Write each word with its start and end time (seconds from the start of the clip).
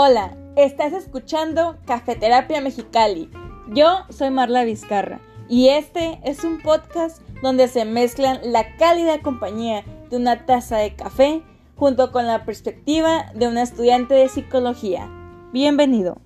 Hola, 0.00 0.36
estás 0.54 0.92
escuchando 0.92 1.76
Cafeterapia 1.84 2.60
Mexicali. 2.60 3.28
Yo 3.70 4.04
soy 4.10 4.30
Marla 4.30 4.62
Vizcarra 4.62 5.20
y 5.48 5.70
este 5.70 6.20
es 6.22 6.44
un 6.44 6.62
podcast 6.62 7.20
donde 7.42 7.66
se 7.66 7.84
mezclan 7.84 8.38
la 8.44 8.76
cálida 8.76 9.20
compañía 9.22 9.82
de 10.08 10.16
una 10.16 10.46
taza 10.46 10.76
de 10.76 10.94
café 10.94 11.42
junto 11.74 12.12
con 12.12 12.28
la 12.28 12.44
perspectiva 12.44 13.32
de 13.34 13.48
una 13.48 13.62
estudiante 13.62 14.14
de 14.14 14.28
psicología. 14.28 15.10
Bienvenido. 15.52 16.18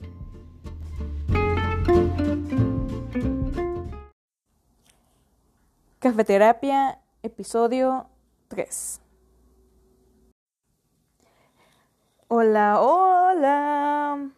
Cafeterapia, 5.98 7.00
episodio 7.22 8.06
3. 8.48 9.00
Hola, 12.34 12.80
hola. 12.80 14.30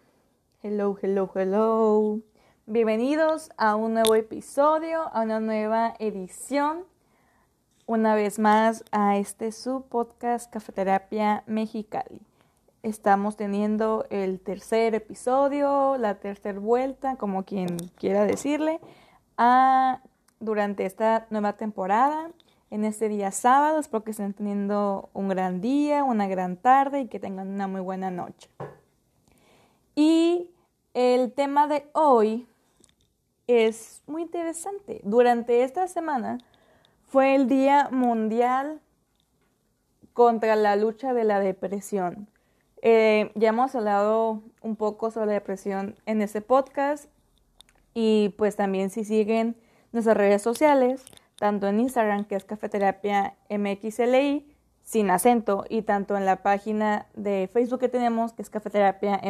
Hello, 0.65 0.99
hello, 1.01 1.31
hello. 1.33 2.19
Bienvenidos 2.67 3.51
a 3.57 3.77
un 3.77 3.95
nuevo 3.95 4.17
episodio, 4.17 5.03
a 5.15 5.21
una 5.21 5.39
nueva 5.39 5.95
edición. 6.01 6.87
Una 7.87 8.17
vez 8.17 8.41
más 8.41 8.85
a 8.91 9.17
este 9.17 9.53
su 9.53 9.83
podcast 9.83 10.53
Cafeterapia 10.53 11.45
Mexicali. 11.47 12.21
Estamos 12.83 13.37
teniendo 13.37 14.07
el 14.11 14.41
tercer 14.41 14.97
episodio, 14.97 15.97
la 15.97 16.17
tercera 16.17 16.59
vuelta, 16.59 17.15
como 17.15 17.45
quien 17.45 17.77
quiera 17.95 18.25
decirle, 18.25 18.81
a, 19.37 20.01
durante 20.41 20.85
esta 20.85 21.29
nueva 21.31 21.53
temporada 21.53 22.33
en 22.75 22.85
este 22.85 23.09
día 23.09 23.31
sábado. 23.31 23.79
Espero 23.79 24.03
que 24.03 24.11
estén 24.11 24.35
teniendo 24.35 25.09
un 25.13 25.29
gran 25.29 25.61
día, 25.61 26.03
una 26.03 26.27
gran 26.27 26.57
tarde 26.57 27.03
y 27.03 27.07
que 27.07 27.21
tengan 27.21 27.47
una 27.47 27.69
muy 27.69 27.81
buena 27.81 28.11
noche. 28.11 28.51
Y 29.95 30.51
el 30.93 31.33
tema 31.33 31.69
de 31.69 31.87
hoy 31.93 32.49
es 33.47 34.03
muy 34.09 34.23
interesante. 34.23 35.01
Durante 35.05 35.63
esta 35.63 35.87
semana 35.87 36.39
fue 37.07 37.37
el 37.37 37.47
Día 37.47 37.91
Mundial 37.93 38.81
contra 40.13 40.57
la 40.57 40.75
lucha 40.75 41.15
de 41.15 41.23
la 41.23 41.39
depresión. 41.39 42.29
Eh, 42.83 43.31
ya 43.37 43.51
hemos 43.51 43.73
hablado 43.77 44.43
un 44.63 44.75
poco 44.75 45.13
sobre 45.13 45.29
la 45.29 45.33
depresión 45.35 45.95
en 46.07 46.23
este 46.23 46.41
podcast 46.41 47.09
y 47.95 48.35
pues 48.37 48.57
también 48.57 48.91
si 48.91 49.05
siguen 49.05 49.55
nuestras 49.93 50.17
redes 50.17 50.43
sociales, 50.43 51.05
tanto 51.45 51.69
en 51.69 51.79
Instagram, 51.79 52.25
que 52.25 52.37
es 52.37 52.45
Cafeterapia 52.47 53.35
MXLI, 53.51 54.51
sin 54.83 55.11
acento, 55.11 55.67
y 55.69 55.83
tanto 55.83 56.17
en 56.17 56.25
la 56.25 56.37
página 56.37 57.07
de 57.13 57.51
Facebook 57.53 57.81
que 57.81 57.91
tenemos, 57.91 58.33
que 58.33 58.41
es 58.41 58.49
Cafeterapia 58.49 59.21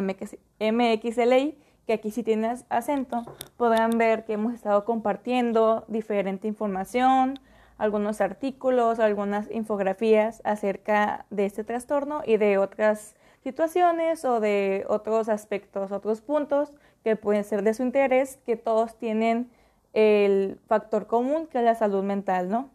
MXLI, 0.60 1.58
que 1.88 1.92
aquí 1.92 2.12
sí 2.12 2.22
tienes 2.22 2.66
acento, 2.68 3.24
podrán 3.56 3.98
ver 3.98 4.24
que 4.26 4.34
hemos 4.34 4.54
estado 4.54 4.84
compartiendo 4.84 5.86
diferente 5.88 6.46
información, 6.46 7.40
algunos 7.78 8.20
artículos, 8.20 9.00
algunas 9.00 9.50
infografías 9.50 10.40
acerca 10.44 11.26
de 11.30 11.46
este 11.46 11.64
trastorno 11.64 12.22
y 12.24 12.36
de 12.36 12.58
otras 12.58 13.16
situaciones 13.42 14.24
o 14.24 14.38
de 14.38 14.84
otros 14.88 15.28
aspectos, 15.28 15.90
otros 15.90 16.20
puntos 16.20 16.74
que 17.02 17.16
pueden 17.16 17.42
ser 17.42 17.64
de 17.64 17.74
su 17.74 17.82
interés, 17.82 18.38
que 18.46 18.56
todos 18.56 18.96
tienen 19.00 19.50
el 19.94 20.60
factor 20.66 21.06
común 21.06 21.46
que 21.46 21.58
es 21.58 21.64
la 21.64 21.74
salud 21.74 22.02
mental, 22.02 22.50
¿no? 22.50 22.70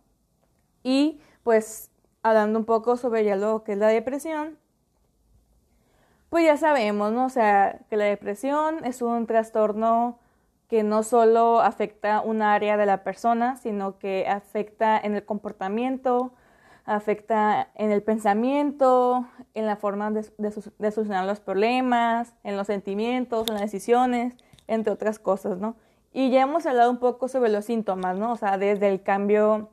Y 0.84 1.22
pues 1.44 1.92
hablando 2.24 2.60
un 2.60 2.66
poco 2.66 2.98
sobre 2.98 3.24
ya 3.24 3.36
lo 3.36 3.64
que 3.64 3.74
es 3.74 3.78
la 3.78 3.88
depresión, 3.88 4.58
pues 6.30 6.46
ya 6.46 6.58
sabemos, 6.58 7.12
¿no? 7.12 7.26
O 7.26 7.30
sea, 7.30 7.80
que 7.90 7.98
la 7.98 8.06
depresión 8.06 8.86
es 8.86 9.02
un 9.02 9.26
trastorno 9.28 10.20
que 10.70 10.84
no 10.84 11.04
solo 11.04 11.62
afecta 11.62 12.22
un 12.22 12.42
área 12.42 12.78
de 12.78 12.86
la 12.86 13.04
persona, 13.04 13.58
sino 13.58 13.98
que 13.98 14.28
afecta 14.28 15.00
en 15.00 15.16
el 15.16 15.26
comportamiento, 15.26 16.32
afecta 16.86 17.70
en 17.76 17.92
el 17.92 18.04
pensamiento, 18.04 19.26
en 19.56 19.66
la 19.66 19.76
forma 19.76 20.12
de, 20.12 20.26
de 20.38 20.92
solucionar 20.92 21.26
los 21.26 21.40
problemas, 21.40 22.36
en 22.44 22.56
los 22.56 22.68
sentimientos, 22.68 23.48
en 23.48 23.56
las 23.56 23.64
decisiones, 23.64 24.36
entre 24.68 24.94
otras 24.94 25.18
cosas, 25.18 25.58
¿no? 25.58 25.76
Y 26.12 26.32
ya 26.32 26.42
hemos 26.42 26.66
hablado 26.66 26.90
un 26.90 26.98
poco 26.98 27.28
sobre 27.28 27.50
los 27.50 27.66
síntomas, 27.66 28.18
¿no? 28.18 28.32
O 28.32 28.36
sea, 28.36 28.58
desde 28.58 28.90
el 28.90 29.04
cambio 29.04 29.70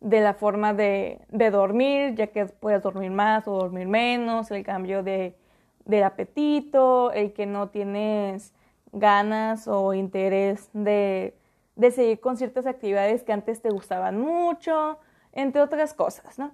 de 0.00 0.20
la 0.20 0.34
forma 0.34 0.74
de, 0.74 1.20
dormir, 1.28 2.14
ya 2.14 2.28
que 2.28 2.46
puedes 2.46 2.82
dormir 2.82 3.10
más 3.10 3.48
o 3.48 3.52
dormir 3.52 3.88
menos, 3.88 4.50
el 4.50 4.64
cambio 4.64 5.02
de, 5.02 5.36
del 5.84 6.04
apetito, 6.04 7.10
el 7.12 7.32
que 7.32 7.46
no 7.46 7.68
tienes 7.70 8.54
ganas 8.92 9.66
o 9.66 9.92
interés 9.94 10.70
de, 10.72 11.36
de 11.74 11.90
seguir 11.90 12.20
con 12.20 12.36
ciertas 12.36 12.66
actividades 12.66 13.24
que 13.24 13.32
antes 13.32 13.60
te 13.60 13.70
gustaban 13.70 14.20
mucho, 14.20 14.98
entre 15.32 15.62
otras 15.62 15.94
cosas, 15.94 16.38
¿no? 16.38 16.52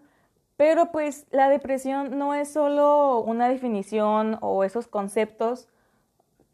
Pero 0.57 0.93
pues 0.93 1.27
la 1.31 1.49
depresión 1.49 2.17
no 2.17 2.33
es 2.35 2.53
solo 2.53 3.21
una 3.21 3.49
definición 3.49 4.39
o 4.41 4.65
esos 4.65 4.87
conceptos 4.87 5.69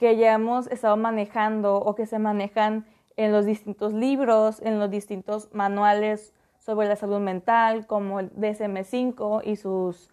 que 0.00 0.16
ya 0.16 0.32
hemos 0.32 0.66
estado 0.68 0.96
manejando 0.96 1.76
o 1.76 1.94
que 1.94 2.06
se 2.06 2.18
manejan 2.18 2.86
en 3.18 3.32
los 3.32 3.44
distintos 3.44 3.92
libros, 3.92 4.62
en 4.62 4.78
los 4.78 4.90
distintos 4.90 5.50
manuales 5.52 6.32
sobre 6.58 6.88
la 6.88 6.96
salud 6.96 7.20
mental, 7.20 7.86
como 7.86 8.18
el 8.18 8.32
DSM5 8.32 9.42
y 9.44 9.56
sus, 9.56 10.08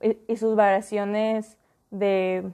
y 0.00 0.36
sus 0.36 0.54
variaciones 0.54 1.58
de, 1.90 2.52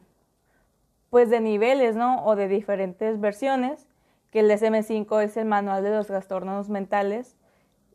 pues 1.11 1.29
de 1.29 1.41
niveles, 1.41 1.95
¿no? 1.95 2.25
O 2.25 2.37
de 2.37 2.49
diferentes 2.49 3.21
versiones, 3.21 3.87
que 4.31 4.41
el 4.41 4.51
DSM5 4.51 5.23
es 5.23 5.37
el 5.37 5.45
manual 5.45 5.85
de 5.85 5.91
los 5.91 6.07
trastornos 6.07 6.71
mentales, 6.71 7.37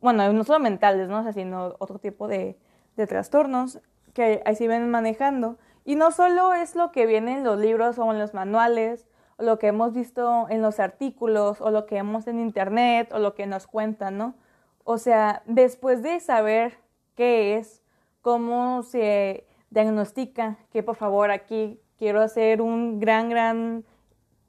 bueno, 0.02 0.32
no 0.32 0.44
solo 0.44 0.60
mentales, 0.60 1.10
¿no? 1.10 1.34
sino 1.34 1.76
otro 1.80 1.98
tipo 1.98 2.28
de, 2.28 2.60
de 2.96 3.08
trastornos 3.08 3.80
que 4.14 4.44
ahí 4.46 4.56
se 4.56 4.68
ven 4.68 4.88
manejando. 4.92 5.58
Y 5.88 5.96
no 5.96 6.12
solo 6.12 6.54
es 6.54 6.76
lo 6.76 6.92
que 6.92 7.06
viene 7.06 7.38
en 7.38 7.46
los 7.46 7.58
libros 7.58 7.98
o 7.98 8.12
en 8.12 8.20
los 8.20 8.34
manuales, 8.34 9.08
o 9.38 9.44
lo 9.44 9.58
que 9.58 9.68
hemos 9.68 9.94
visto 9.94 10.46
en 10.50 10.62
los 10.62 10.82
artículos, 10.82 11.62
o 11.62 11.72
lo 11.72 11.86
que 11.86 11.96
vemos 11.96 12.28
en 12.28 12.42
internet, 12.42 13.10
o 13.14 13.20
lo 13.20 13.36
que 13.36 13.46
nos 13.48 13.68
cuentan, 13.68 14.18
¿no? 14.18 14.36
O 14.84 14.98
sea, 14.98 15.44
después 15.46 16.04
de 16.04 16.20
saber 16.20 16.78
qué 17.16 17.56
es, 17.56 17.86
cómo 18.22 18.84
se 18.84 19.48
diagnostica, 19.70 20.58
que 20.74 20.84
por 20.84 20.98
favor 20.98 21.32
aquí 21.32 21.80
quiero 21.98 22.20
hacer 22.20 22.62
un 22.62 23.00
gran, 23.00 23.30
gran 23.30 23.86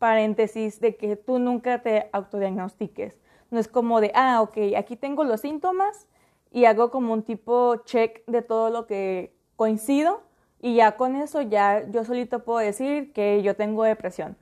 paréntesis 0.00 0.81
de 0.81 0.97
que 0.97 1.15
tú 1.15 1.38
nunca 1.38 1.82
te 1.82 2.10
autodiagnostiques. 2.10 3.20
No 3.53 3.60
es 3.60 3.69
como 3.69 4.00
de, 4.00 4.10
ah, 4.16 4.43
ok, 4.43 4.75
aquí 4.76 4.97
tengo 4.97 5.22
los 5.22 5.43
síntomas 5.43 6.09
y 6.50 6.65
hago 6.65 6.91
como 6.91 7.12
un 7.12 7.22
tipo 7.22 7.76
check 7.84 8.26
de 8.26 8.43
todo 8.43 8.70
lo 8.70 8.88
que 8.88 9.37
coincido 9.55 10.26
y 10.60 10.74
ya 10.76 10.96
con 10.96 11.16
eso 11.16 11.42
ya 11.42 11.84
yo 11.91 12.04
solito 12.04 12.44
puedo 12.44 12.58
decir 12.58 13.12
que 13.12 13.42
yo 13.42 13.56
tengo 13.56 13.84
depresión. 13.84 14.36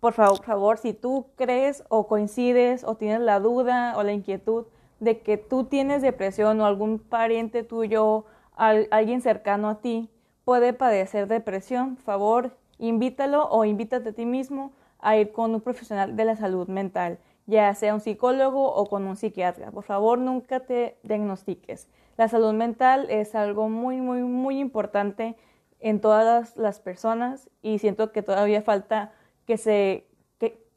Por 0.00 0.14
favor, 0.14 0.78
si 0.78 0.94
tú 0.94 1.26
crees 1.36 1.84
o 1.88 2.08
coincides 2.08 2.82
o 2.82 2.96
tienes 2.96 3.20
la 3.20 3.38
duda 3.38 3.94
o 3.96 4.02
la 4.02 4.12
inquietud 4.12 4.66
de 4.98 5.20
que 5.20 5.36
tú 5.36 5.64
tienes 5.64 6.02
depresión 6.02 6.60
o 6.60 6.66
algún 6.66 6.98
pariente 6.98 7.62
tuyo, 7.62 8.24
alguien 8.56 9.20
cercano 9.20 9.68
a 9.68 9.80
ti, 9.80 10.10
puede 10.44 10.72
padecer 10.72 11.28
depresión, 11.28 11.96
favor, 11.96 12.56
invítalo 12.78 13.48
o 13.48 13.64
invítate 13.64 14.08
a 14.08 14.12
ti 14.12 14.26
mismo 14.26 14.72
a 14.98 15.16
ir 15.16 15.32
con 15.32 15.54
un 15.54 15.60
profesional 15.60 16.16
de 16.16 16.24
la 16.24 16.36
salud 16.36 16.68
mental, 16.68 17.18
ya 17.46 17.72
sea 17.74 17.94
un 17.94 18.00
psicólogo 18.00 18.72
o 18.74 18.86
con 18.86 19.06
un 19.06 19.16
psiquiatra. 19.16 19.70
Por 19.70 19.84
favor, 19.84 20.18
nunca 20.18 20.60
te 20.60 20.96
diagnostiques. 21.04 21.88
La 22.16 22.28
salud 22.28 22.52
mental 22.52 23.06
es 23.08 23.34
algo 23.34 23.68
muy, 23.68 23.96
muy, 23.98 24.22
muy 24.22 24.58
importante 24.58 25.36
en 25.82 26.00
todas 26.00 26.56
las 26.56 26.80
personas 26.80 27.50
y 27.60 27.78
siento 27.78 28.12
que 28.12 28.22
todavía 28.22 28.62
falta 28.62 29.12
que 29.46 29.56
se 29.56 30.06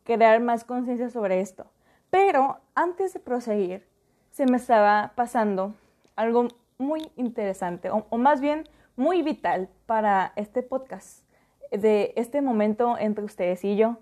crear 0.06 0.40
más 0.40 0.64
conciencia 0.64 1.10
sobre 1.10 1.42
esto. 1.42 1.66
Pero 2.10 2.60
antes 2.76 3.14
de 3.14 3.20
proseguir, 3.20 3.86
se 4.32 4.46
me 4.46 4.58
estaba 4.58 5.12
pasando 5.16 5.74
algo 6.16 6.48
muy 6.78 7.12
interesante, 7.18 7.90
o, 7.90 8.06
o, 8.10 8.18
más 8.18 8.40
bien 8.40 8.70
muy 8.96 9.24
vital 9.24 9.70
para 9.86 10.32
este 10.38 10.62
podcast, 10.62 11.26
de 11.72 12.14
este 12.16 12.42
momento 12.42 12.98
entre 12.98 13.26
ustedes 13.26 13.66
y 13.66 13.76
yo, 13.76 13.98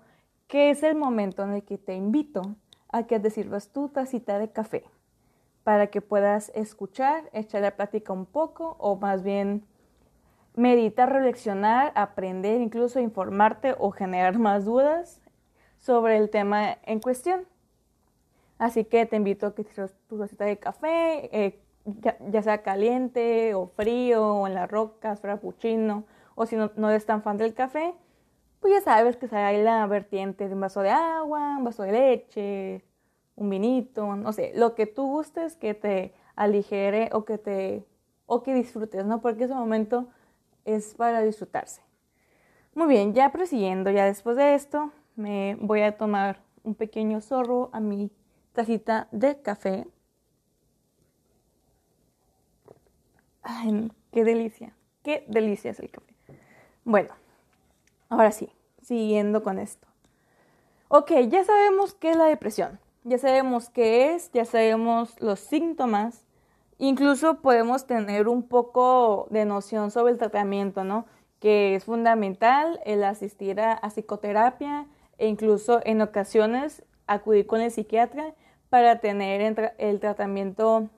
que 0.46 0.70
es 0.70 0.82
el 0.82 0.94
momento 0.94 1.42
en 1.42 1.54
el 1.54 1.62
que 1.64 1.78
te 1.78 1.94
invito 1.94 2.42
a 2.90 3.04
que 3.04 3.18
te 3.18 3.30
sirvas 3.30 3.68
tu 3.68 3.88
tacita 3.88 4.38
de 4.38 4.50
café 4.50 4.84
para 5.64 5.86
que 5.86 6.02
puedas 6.02 6.52
escuchar, 6.54 7.24
echar 7.32 7.62
la 7.62 7.74
plática 7.74 8.12
un 8.12 8.26
poco 8.26 8.76
o 8.78 8.96
más 8.96 9.22
bien 9.22 9.64
meditar, 10.54 11.12
reflexionar, 11.12 11.92
aprender, 11.94 12.60
incluso 12.60 13.00
informarte 13.00 13.74
o 13.78 13.90
generar 13.90 14.38
más 14.38 14.64
dudas 14.64 15.20
sobre 15.78 16.16
el 16.16 16.30
tema 16.30 16.78
en 16.84 17.00
cuestión. 17.00 17.46
Así 18.58 18.84
que 18.84 19.04
te 19.06 19.16
invito 19.16 19.46
a 19.48 19.54
que 19.54 19.64
tu 20.08 20.16
receta 20.16 20.44
de 20.44 20.58
café, 20.58 21.28
eh, 21.32 21.60
ya, 22.30 22.42
sea 22.42 22.62
caliente 22.62 23.54
o 23.54 23.66
frío, 23.66 24.26
o 24.26 24.46
en 24.46 24.54
las 24.54 24.70
rocas, 24.70 25.20
frappuccino, 25.20 26.04
o 26.34 26.46
si 26.46 26.56
no, 26.56 26.70
no 26.76 26.88
eres 26.88 27.04
tan 27.04 27.22
fan 27.22 27.36
del 27.36 27.54
café, 27.54 27.94
pues 28.60 28.72
ya 28.72 28.80
sabes 28.80 29.16
que 29.16 29.34
hay 29.36 29.62
la 29.62 29.86
vertiente 29.86 30.48
de 30.48 30.54
un 30.54 30.60
vaso 30.60 30.80
de 30.80 30.90
agua, 30.90 31.56
un 31.58 31.64
vaso 31.64 31.82
de 31.82 31.92
leche, 31.92 32.84
un 33.36 33.50
vinito, 33.50 34.16
no 34.16 34.32
sé, 34.32 34.52
lo 34.54 34.74
que 34.74 34.86
tú 34.86 35.06
gustes 35.06 35.56
que 35.56 35.74
te 35.74 36.14
aligere 36.36 37.10
o 37.12 37.24
que 37.24 37.38
te 37.38 37.84
o 38.26 38.42
que 38.42 38.54
disfrutes, 38.54 39.04
¿no? 39.04 39.20
Porque 39.20 39.44
ese 39.44 39.54
momento 39.54 40.08
es 40.64 40.94
para 40.94 41.22
disfrutarse. 41.22 41.82
Muy 42.74 42.88
bien, 42.88 43.14
ya 43.14 43.30
prosiguiendo, 43.30 43.90
ya 43.90 44.04
después 44.04 44.36
de 44.36 44.54
esto, 44.54 44.90
me 45.16 45.56
voy 45.60 45.82
a 45.82 45.96
tomar 45.96 46.40
un 46.64 46.74
pequeño 46.74 47.20
zorro 47.20 47.70
a 47.72 47.80
mi 47.80 48.10
tacita 48.52 49.08
de 49.12 49.40
café. 49.40 49.86
Ay, 53.42 53.92
qué 54.10 54.24
delicia, 54.24 54.74
qué 55.02 55.24
delicia 55.28 55.70
es 55.70 55.80
el 55.80 55.90
café. 55.90 56.14
Bueno, 56.84 57.14
ahora 58.08 58.32
sí, 58.32 58.50
siguiendo 58.82 59.42
con 59.42 59.58
esto. 59.58 59.86
Ok, 60.88 61.12
ya 61.28 61.44
sabemos 61.44 61.94
qué 61.94 62.10
es 62.10 62.16
la 62.16 62.26
depresión, 62.26 62.78
ya 63.04 63.18
sabemos 63.18 63.68
qué 63.70 64.14
es, 64.14 64.30
ya 64.32 64.44
sabemos 64.44 65.20
los 65.20 65.40
síntomas, 65.40 66.23
incluso 66.78 67.40
podemos 67.40 67.86
tener 67.86 68.28
un 68.28 68.42
poco 68.42 69.26
de 69.30 69.44
noción 69.44 69.90
sobre 69.90 70.12
el 70.12 70.18
tratamiento, 70.18 70.84
¿no? 70.84 71.06
Que 71.40 71.74
es 71.74 71.84
fundamental 71.84 72.80
el 72.84 73.04
asistir 73.04 73.60
a, 73.60 73.80
psicoterapia 73.90 74.86
e 75.18 75.28
incluso 75.28 75.80
en 75.84 76.02
ocasiones 76.02 76.84
acudir 77.06 77.46
con 77.46 77.60
el 77.60 77.70
psiquiatra 77.70 78.34
para 78.70 79.00
tener 79.00 79.40
el, 79.78 80.00
tratamiento 80.00 80.88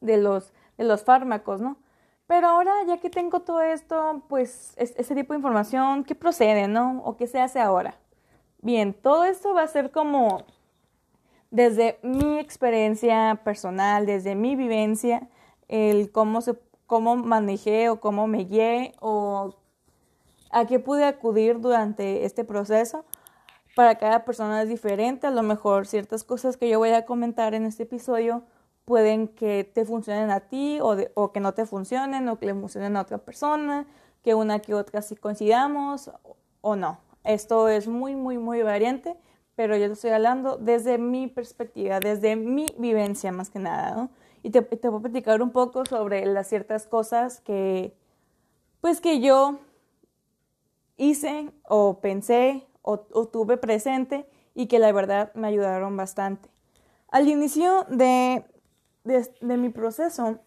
de 0.00 0.16
los, 0.16 0.52
de 0.78 0.84
los 0.84 1.04
fármacos, 1.04 1.60
¿no? 1.60 1.76
Pero 2.26 2.48
ahora, 2.48 2.72
ya 2.86 2.98
que 2.98 3.10
tengo 3.10 3.40
todo 3.40 3.60
esto, 3.60 4.22
pues 4.28 4.72
ese 4.76 5.14
tipo 5.14 5.34
de 5.34 5.38
información, 5.38 6.04
¿qué 6.04 6.14
procede, 6.14 6.68
no? 6.68 7.02
¿O 7.04 7.16
qué 7.16 7.26
se 7.26 7.40
hace 7.40 7.60
ahora? 7.60 7.98
Bien, 8.62 8.94
todo 8.94 9.24
esto 9.24 9.52
va 9.52 9.62
a 9.62 9.68
ser 9.68 9.90
como 9.90 10.42
desde 11.54 12.00
mi 12.02 12.40
experiencia 12.40 13.40
personal, 13.44 14.06
desde 14.06 14.34
mi 14.34 14.56
vivencia, 14.56 15.28
el 15.68 16.10
cómo, 16.10 16.40
se, 16.40 16.58
cómo 16.88 17.14
manejé 17.14 17.90
o 17.90 18.00
cómo 18.00 18.26
me 18.26 18.42
guié 18.42 18.92
o 19.00 19.54
a 20.50 20.66
qué 20.66 20.80
pude 20.80 21.04
acudir 21.04 21.60
durante 21.60 22.24
este 22.24 22.44
proceso. 22.44 23.04
Para 23.76 23.98
cada 23.98 24.24
persona 24.24 24.62
es 24.62 24.68
diferente, 24.68 25.28
a 25.28 25.30
lo 25.30 25.44
mejor 25.44 25.86
ciertas 25.86 26.24
cosas 26.24 26.56
que 26.56 26.68
yo 26.68 26.80
voy 26.80 26.90
a 26.90 27.06
comentar 27.06 27.54
en 27.54 27.66
este 27.66 27.84
episodio 27.84 28.42
pueden 28.84 29.28
que 29.28 29.62
te 29.62 29.84
funcionen 29.84 30.32
a 30.32 30.40
ti 30.40 30.80
o, 30.80 30.96
o 31.14 31.30
que 31.30 31.38
no 31.38 31.54
te 31.54 31.66
funcionen 31.66 32.28
o 32.28 32.36
que 32.40 32.46
le 32.46 32.54
funcionen 32.54 32.96
a 32.96 33.02
otra 33.02 33.18
persona, 33.18 33.86
que 34.24 34.34
una 34.34 34.58
que 34.58 34.74
otra 34.74 35.02
sí 35.02 35.14
coincidamos 35.14 36.10
o 36.62 36.74
no. 36.74 36.98
Esto 37.22 37.68
es 37.68 37.86
muy, 37.86 38.16
muy, 38.16 38.38
muy 38.38 38.62
variante 38.62 39.16
pero 39.56 39.76
yo 39.76 39.86
te 39.86 39.92
estoy 39.92 40.10
hablando 40.10 40.56
desde 40.56 40.98
mi 40.98 41.28
perspectiva, 41.28 42.00
desde 42.00 42.36
mi 42.36 42.66
vivencia 42.78 43.32
más 43.32 43.50
que 43.50 43.58
nada, 43.58 43.94
¿no? 43.94 44.10
Y 44.42 44.50
te, 44.50 44.62
te 44.62 44.88
voy 44.88 44.98
a 44.98 45.02
platicar 45.02 45.40
un 45.42 45.50
poco 45.50 45.86
sobre 45.86 46.26
las 46.26 46.48
ciertas 46.48 46.86
cosas 46.86 47.40
que, 47.40 47.96
pues 48.80 49.00
que 49.00 49.20
yo 49.20 49.58
hice 50.96 51.50
o 51.62 52.00
pensé 52.00 52.66
o, 52.82 52.98
tuve 52.98 53.56
presente 53.56 54.28
y 54.54 54.66
que 54.66 54.78
la 54.78 54.92
verdad 54.92 55.32
me 55.34 55.48
ayudaron 55.48 55.96
bastante. 55.96 56.50
Al 57.08 57.28
inicio 57.28 57.86
de, 57.88 58.44
de, 59.04 59.56
mi 59.56 59.70
proceso, 59.70 60.38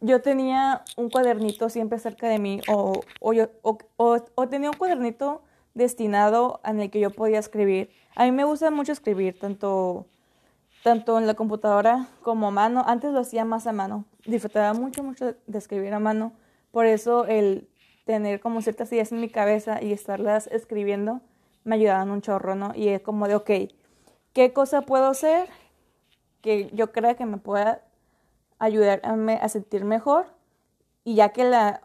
yo 0.00 0.20
tenía 0.20 0.84
un 0.96 1.08
cuadernito 1.08 1.70
siempre 1.70 1.98
cerca 1.98 2.28
de 2.28 2.38
mí 2.38 2.60
o, 2.68 3.00
o, 3.20 3.32
o, 3.62 4.18
o 4.34 4.48
tenía 4.48 4.70
un 4.70 4.76
cuadernito 4.76 5.42
destinado 5.78 6.60
en 6.64 6.80
el 6.80 6.90
que 6.90 7.00
yo 7.00 7.10
podía 7.10 7.38
escribir. 7.38 7.90
A 8.14 8.24
mí 8.24 8.32
me 8.32 8.44
gusta 8.44 8.70
mucho 8.70 8.92
escribir, 8.92 9.38
tanto, 9.38 10.06
tanto 10.82 11.16
en 11.18 11.26
la 11.26 11.34
computadora 11.34 12.08
como 12.20 12.48
a 12.48 12.50
mano. 12.50 12.82
Antes 12.86 13.12
lo 13.12 13.20
hacía 13.20 13.46
más 13.46 13.66
a 13.66 13.72
mano. 13.72 14.04
Disfrutaba 14.26 14.74
mucho, 14.74 15.02
mucho 15.02 15.34
de 15.46 15.58
escribir 15.58 15.94
a 15.94 16.00
mano. 16.00 16.32
Por 16.70 16.84
eso 16.84 17.24
el 17.24 17.70
tener 18.04 18.40
como 18.40 18.60
ciertas 18.60 18.92
ideas 18.92 19.12
en 19.12 19.20
mi 19.20 19.30
cabeza 19.30 19.82
y 19.82 19.92
estarlas 19.92 20.48
escribiendo 20.48 21.20
me 21.64 21.76
ayudaban 21.76 22.10
un 22.10 22.20
chorro, 22.20 22.54
¿no? 22.54 22.72
Y 22.74 22.88
es 22.88 23.00
como 23.00 23.28
de, 23.28 23.36
ok, 23.36 23.50
¿qué 24.32 24.52
cosa 24.52 24.82
puedo 24.82 25.06
hacer 25.06 25.48
que 26.40 26.70
yo 26.72 26.92
crea 26.92 27.14
que 27.14 27.26
me 27.26 27.36
pueda 27.36 27.82
ayudarme 28.58 29.38
a 29.40 29.48
sentir 29.48 29.84
mejor? 29.84 30.26
Y 31.04 31.14
ya 31.14 31.30
que 31.30 31.44
la... 31.44 31.82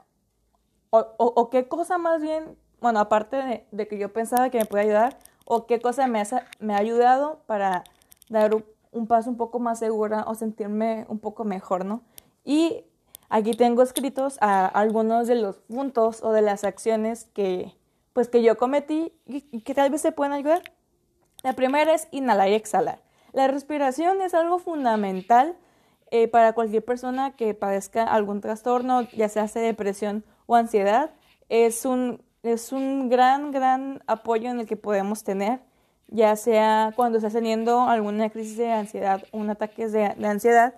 o, 0.90 1.06
o 1.18 1.50
qué 1.50 1.68
cosa 1.68 1.98
más 1.98 2.22
bien 2.22 2.58
bueno, 2.84 3.00
aparte 3.00 3.66
de, 3.72 3.88
que 3.88 3.98
yo 3.98 4.12
pensaba 4.12 4.50
que 4.50 4.60
me 4.60 4.66
podía 4.66 4.84
ayudar, 4.84 5.18
o 5.46 5.66
qué 5.68 5.80
cosa 5.80 6.06
me, 6.08 6.22
me 6.60 6.76
ha 6.76 6.78
ayudado 6.78 7.40
para 7.46 7.86
dar 8.28 8.54
un, 8.92 9.08
paso 9.08 9.30
un 9.30 9.38
poco 9.38 9.58
más 9.60 9.80
segura 9.80 10.26
o 10.28 10.36
sentirme 10.36 11.06
un 11.08 11.18
poco 11.18 11.46
mejor, 11.46 11.86
¿no? 11.86 12.02
Y 12.44 12.84
aquí 13.30 13.54
tengo 13.54 13.84
escritos 13.84 14.38
a 14.42 14.66
algunos 14.66 15.28
de 15.28 15.36
los 15.36 15.60
puntos 15.60 16.22
o 16.24 16.34
de 16.34 16.42
las 16.42 16.66
acciones 16.66 17.24
que, 17.34 17.74
pues, 18.12 18.28
que 18.28 18.44
yo 18.44 18.58
cometí 18.58 19.14
y, 19.26 19.62
que 19.62 19.74
tal 19.74 19.90
vez 19.90 20.02
se 20.02 20.12
pueden 20.12 20.34
ayudar. 20.34 20.62
La 21.42 21.54
primera 21.54 21.94
es 21.94 22.10
inhalar 22.12 22.50
y 22.50 22.54
exhalar. 22.54 23.02
La 23.32 23.48
respiración 23.48 24.22
es 24.22 24.34
algo 24.34 24.60
fundamental 24.60 25.56
eh, 26.12 26.28
para 26.28 26.52
cualquier 26.52 26.84
persona 26.84 27.34
que 27.38 27.54
padezca 27.54 28.04
algún 28.04 28.42
trastorno, 28.42 29.04
ya 29.04 29.30
sea 29.30 29.46
depresión 29.46 30.26
o 30.48 30.56
ansiedad. 30.58 31.12
Es 31.48 31.86
un 31.86 32.22
es 32.44 32.74
un 32.74 33.10
gran, 33.10 33.52
gran 33.52 34.04
apoyo 34.06 34.52
en 34.52 34.60
el 34.60 34.68
que 34.68 34.76
podemos 34.76 35.24
tener, 35.24 35.62
ya 36.10 36.36
sea 36.36 36.92
cuando 36.96 37.18
estás 37.18 37.34
teniendo 37.34 37.82
alguna 37.82 38.30
crisis 38.30 38.58
de 38.58 38.72
ansiedad 38.72 39.24
un 39.32 39.50
ataque 39.50 39.88
de, 39.88 40.06
ansiedad. 40.26 40.76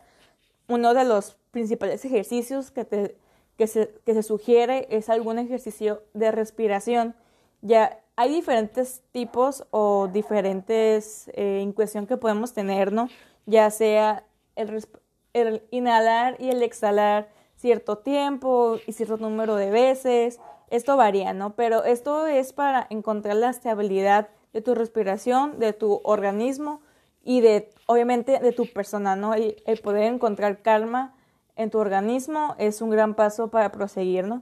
Uno 0.67 0.94
de 0.94 1.03
los 1.03 1.38
principales 1.51 2.06
ejercicios 2.06 2.71
que, 2.71 2.85
te, 2.85 3.17
que, 3.57 3.67
se, 3.67 3.94
que 4.06 4.13
se 4.13 4.23
sugiere 4.23 4.88
es 4.89 5.09
algún 5.09 5.39
ejercicio 5.39 6.03
de 6.13 6.31
respiración. 6.31 7.15
Ya 7.62 8.00
hay 8.15 8.33
diferentes 8.33 9.01
tipos 9.11 9.65
o 9.71 10.07
diferentes 10.07 11.27
eh, 11.29 11.61
en 11.61 11.73
cuestión 11.73 12.07
que 12.07 12.18
podemos 12.18 12.53
tener, 12.53 12.91
¿no? 12.91 13.09
Ya 13.45 13.69
sea 13.71 14.23
el, 14.56 14.85
el 15.33 15.63
inhalar 15.71 16.38
y 16.39 16.50
el 16.50 16.63
exhalar 16.63 17.27
cierto 17.57 17.98
tiempo 17.98 18.78
y 18.86 18.94
cierto 18.94 19.18
número 19.18 19.56
de 19.56 19.72
veces, 19.72 20.40
esto 20.69 20.97
varía, 20.97 21.33
¿no? 21.33 21.56
Pero 21.56 21.83
esto 21.83 22.28
es 22.28 22.54
para 22.54 22.88
encontrar 22.90 23.35
la 23.35 23.50
estabilidad 23.50 24.30
de 24.54 24.62
tu 24.62 24.76
respiración, 24.76 25.59
de 25.59 25.74
tu 25.74 26.02
organismo 26.04 26.81
y 27.24 27.42
de, 27.42 27.69
obviamente, 27.85 28.40
de 28.40 28.52
tu 28.52 28.71
persona, 28.71 29.16
¿no? 29.16 29.33
El, 29.33 29.62
el 29.66 29.80
poder 29.80 30.04
encontrar 30.04 30.62
calma 30.62 31.14
en 31.56 31.69
tu 31.69 31.78
organismo 31.78 32.56
es 32.57 32.81
un 32.81 32.90
gran 32.90 33.16
paso 33.16 33.50
para 33.50 33.71
proseguir, 33.71 34.26
¿no? 34.26 34.42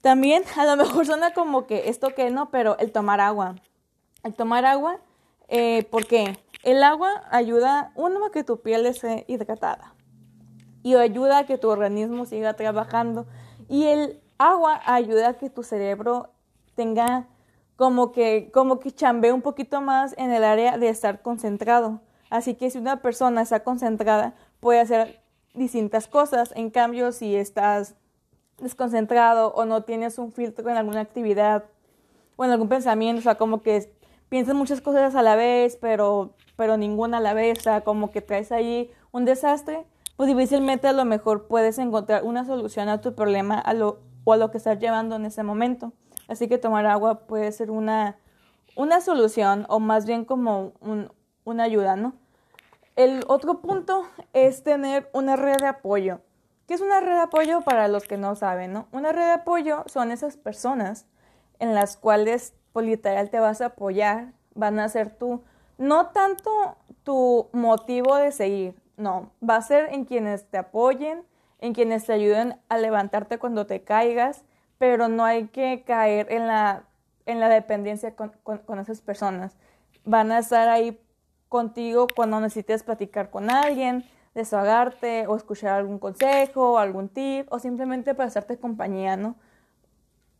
También 0.00 0.44
a 0.56 0.64
lo 0.64 0.76
mejor 0.76 1.06
suena 1.06 1.32
como 1.32 1.66
que 1.66 1.88
esto 1.88 2.14
que 2.14 2.30
no, 2.30 2.50
pero 2.50 2.78
el 2.78 2.92
tomar 2.92 3.20
agua. 3.20 3.56
El 4.24 4.34
tomar 4.34 4.64
agua, 4.64 4.98
eh, 5.48 5.86
porque 5.90 6.38
el 6.62 6.82
agua 6.82 7.24
ayuda, 7.30 7.92
uno, 7.94 8.24
a 8.24 8.32
que 8.32 8.44
tu 8.44 8.60
piel 8.60 8.86
esté 8.86 9.24
hidratada 9.28 9.94
y 10.82 10.94
ayuda 10.94 11.38
a 11.38 11.46
que 11.46 11.58
tu 11.58 11.68
organismo 11.68 12.26
siga 12.26 12.54
trabajando. 12.54 13.26
Y 13.68 13.84
el 13.86 14.20
agua 14.38 14.80
ayuda 14.86 15.30
a 15.30 15.34
que 15.34 15.50
tu 15.50 15.62
cerebro 15.62 16.30
tenga 16.74 17.26
como 17.76 18.12
que, 18.12 18.50
como 18.52 18.80
que 18.80 18.90
chambee 18.90 19.32
un 19.32 19.42
poquito 19.42 19.80
más 19.80 20.14
en 20.18 20.32
el 20.32 20.44
área 20.44 20.78
de 20.78 20.88
estar 20.88 21.22
concentrado. 21.22 22.00
Así 22.30 22.54
que 22.54 22.70
si 22.70 22.78
una 22.78 23.02
persona 23.02 23.42
está 23.42 23.62
concentrada, 23.62 24.34
puede 24.60 24.80
hacer 24.80 25.22
distintas 25.54 26.08
cosas. 26.08 26.52
En 26.56 26.70
cambio, 26.70 27.12
si 27.12 27.36
estás 27.36 27.94
desconcentrado 28.58 29.52
o 29.54 29.64
no 29.64 29.84
tienes 29.84 30.18
un 30.18 30.32
filtro 30.32 30.68
en 30.68 30.76
alguna 30.76 31.00
actividad 31.00 31.64
o 32.36 32.44
en 32.44 32.50
algún 32.50 32.68
pensamiento, 32.68 33.20
o 33.20 33.22
sea, 33.22 33.36
como 33.36 33.62
que 33.62 33.92
piensas 34.28 34.54
muchas 34.54 34.80
cosas 34.80 35.14
a 35.14 35.22
la 35.22 35.36
vez, 35.36 35.76
pero, 35.80 36.34
pero 36.56 36.76
ninguna 36.76 37.18
a 37.18 37.20
la 37.20 37.34
vez, 37.34 37.58
o 37.60 37.62
sea, 37.62 37.82
como 37.82 38.10
que 38.10 38.20
traes 38.20 38.52
ahí 38.52 38.90
un 39.12 39.24
desastre, 39.24 39.86
pues 40.18 40.26
difícilmente 40.26 40.88
a 40.88 40.92
lo 40.92 41.04
mejor 41.04 41.46
puedes 41.46 41.78
encontrar 41.78 42.24
una 42.24 42.44
solución 42.44 42.88
a 42.88 43.00
tu 43.00 43.14
problema 43.14 43.56
a 43.56 43.72
lo 43.72 44.00
o 44.24 44.32
a 44.32 44.36
lo 44.36 44.50
que 44.50 44.58
estás 44.58 44.80
llevando 44.80 45.14
en 45.14 45.24
ese 45.24 45.44
momento. 45.44 45.92
Así 46.26 46.48
que 46.48 46.58
tomar 46.58 46.86
agua 46.86 47.20
puede 47.28 47.52
ser 47.52 47.70
una, 47.70 48.18
una 48.74 49.00
solución 49.00 49.64
o 49.68 49.78
más 49.78 50.06
bien 50.06 50.24
como 50.24 50.72
una 51.44 51.62
ayuda, 51.62 51.94
¿no? 51.94 52.14
El 52.96 53.22
otro 53.28 53.60
punto 53.60 54.06
es 54.32 54.64
tener 54.64 55.08
una 55.12 55.36
red 55.36 55.58
de 55.58 55.68
apoyo. 55.68 56.20
¿Qué 56.66 56.74
es 56.74 56.80
una 56.80 56.98
red 56.98 57.14
de 57.14 57.20
apoyo 57.20 57.60
para 57.60 57.86
los 57.86 58.02
que 58.02 58.16
no 58.16 58.34
saben, 58.34 58.72
no? 58.72 58.88
Una 58.90 59.12
red 59.12 59.22
de 59.22 59.32
apoyo 59.34 59.84
son 59.86 60.10
esas 60.10 60.36
personas 60.36 61.06
en 61.60 61.76
las 61.76 61.96
cuales 61.96 62.54
pues, 62.72 63.00
te 63.00 63.38
vas 63.38 63.60
a 63.60 63.66
apoyar, 63.66 64.32
van 64.56 64.80
a 64.80 64.88
ser 64.88 65.16
tú, 65.16 65.44
no 65.78 66.08
tanto 66.08 66.50
tu 67.04 67.50
motivo 67.52 68.16
de 68.16 68.32
seguir, 68.32 68.74
no, 68.98 69.32
va 69.48 69.56
a 69.56 69.62
ser 69.62 69.92
en 69.92 70.04
quienes 70.04 70.50
te 70.50 70.58
apoyen, 70.58 71.24
en 71.60 71.72
quienes 71.72 72.04
te 72.04 72.12
ayuden 72.12 72.56
a 72.68 72.78
levantarte 72.78 73.38
cuando 73.38 73.66
te 73.66 73.82
caigas, 73.82 74.44
pero 74.76 75.08
no 75.08 75.24
hay 75.24 75.48
que 75.48 75.82
caer 75.86 76.30
en 76.30 76.46
la, 76.46 76.84
en 77.24 77.40
la 77.40 77.48
dependencia 77.48 78.14
con, 78.14 78.32
con 78.42 78.78
esas 78.78 79.00
personas. 79.00 79.56
Van 80.04 80.30
a 80.32 80.38
estar 80.38 80.68
ahí 80.68 81.00
contigo 81.48 82.06
cuando 82.14 82.40
necesites 82.40 82.82
platicar 82.82 83.30
con 83.30 83.50
alguien, 83.50 84.04
desahogarte 84.34 85.26
o 85.26 85.36
escuchar 85.36 85.74
algún 85.74 85.98
consejo, 85.98 86.78
algún 86.78 87.08
tip 87.08 87.50
o 87.52 87.58
simplemente 87.58 88.14
para 88.14 88.28
hacerte 88.28 88.58
compañía, 88.58 89.16
¿no? 89.16 89.36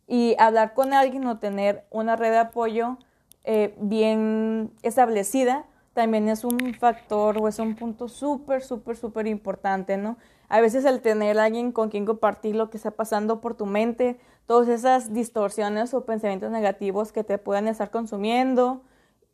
Y 0.07 0.35
hablar 0.39 0.73
con 0.73 0.93
alguien 0.93 1.25
o 1.27 1.37
tener 1.39 1.85
una 1.91 2.15
red 2.15 2.31
de 2.31 2.37
apoyo 2.39 2.97
eh, 3.43 3.75
bien 3.79 4.73
establecida 4.81 5.65
también 5.99 6.29
es 6.29 6.45
un 6.45 6.73
factor 6.75 7.37
o 7.37 7.49
es 7.49 7.59
un 7.59 7.75
punto 7.75 8.07
súper, 8.07 8.61
súper, 8.63 8.95
súper 8.95 9.27
importante, 9.27 9.97
¿no? 9.97 10.15
A 10.47 10.61
veces 10.61 10.85
el 10.85 11.01
tener 11.01 11.37
alguien 11.37 11.73
con 11.73 11.89
quien 11.89 12.05
compartir 12.05 12.55
lo 12.55 12.69
que 12.69 12.77
está 12.77 12.91
pasando 12.91 13.41
por 13.41 13.55
tu 13.55 13.65
mente, 13.65 14.17
todas 14.45 14.69
esas 14.69 15.11
distorsiones 15.11 15.93
o 15.93 16.05
pensamientos 16.05 16.51
negativos 16.51 17.11
que 17.11 17.25
te 17.25 17.37
puedan 17.37 17.67
estar 17.67 17.91
consumiendo 17.91 18.81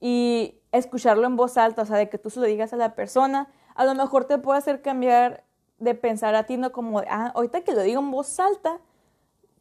y 0.02 0.56
escucharlo 0.72 1.28
en 1.28 1.36
voz 1.36 1.56
alta, 1.58 1.84
o 1.84 1.86
sea, 1.86 1.98
de 1.98 2.10
que 2.10 2.18
tú 2.18 2.32
se 2.32 2.40
lo 2.40 2.48
digas 2.48 2.74
a 2.74 2.78
la 2.78 2.96
persona, 2.96 3.48
a 3.76 3.86
lo 3.86 3.94
mejor 3.94 4.26
te 4.26 4.40
puede 4.40 4.58
hacer 4.58 4.82
cambiar 4.82 5.44
de 5.78 5.94
pensar 5.94 6.34
a 6.34 6.46
ti, 6.48 6.58
no 6.58 6.72
como, 6.72 7.04
ah, 7.08 7.32
ahorita 7.36 7.62
que 7.62 7.76
lo 7.76 7.84
digo 7.84 8.02
en 8.02 8.10
voz 8.10 8.40
alta, 8.40 8.80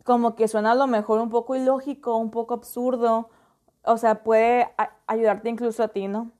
como 0.04 0.36
que 0.36 0.48
suena 0.48 0.72
a 0.72 0.74
lo 0.74 0.86
mejor 0.86 1.20
un 1.20 1.28
poco 1.28 1.54
ilógico, 1.54 2.16
un 2.16 2.30
poco 2.30 2.54
absurdo, 2.54 3.28
o 3.82 3.98
sea, 3.98 4.22
puede 4.22 4.70
ayudarte 5.06 5.50
incluso 5.50 5.82
a 5.82 5.88
ti, 5.88 6.08
¿no? 6.08 6.32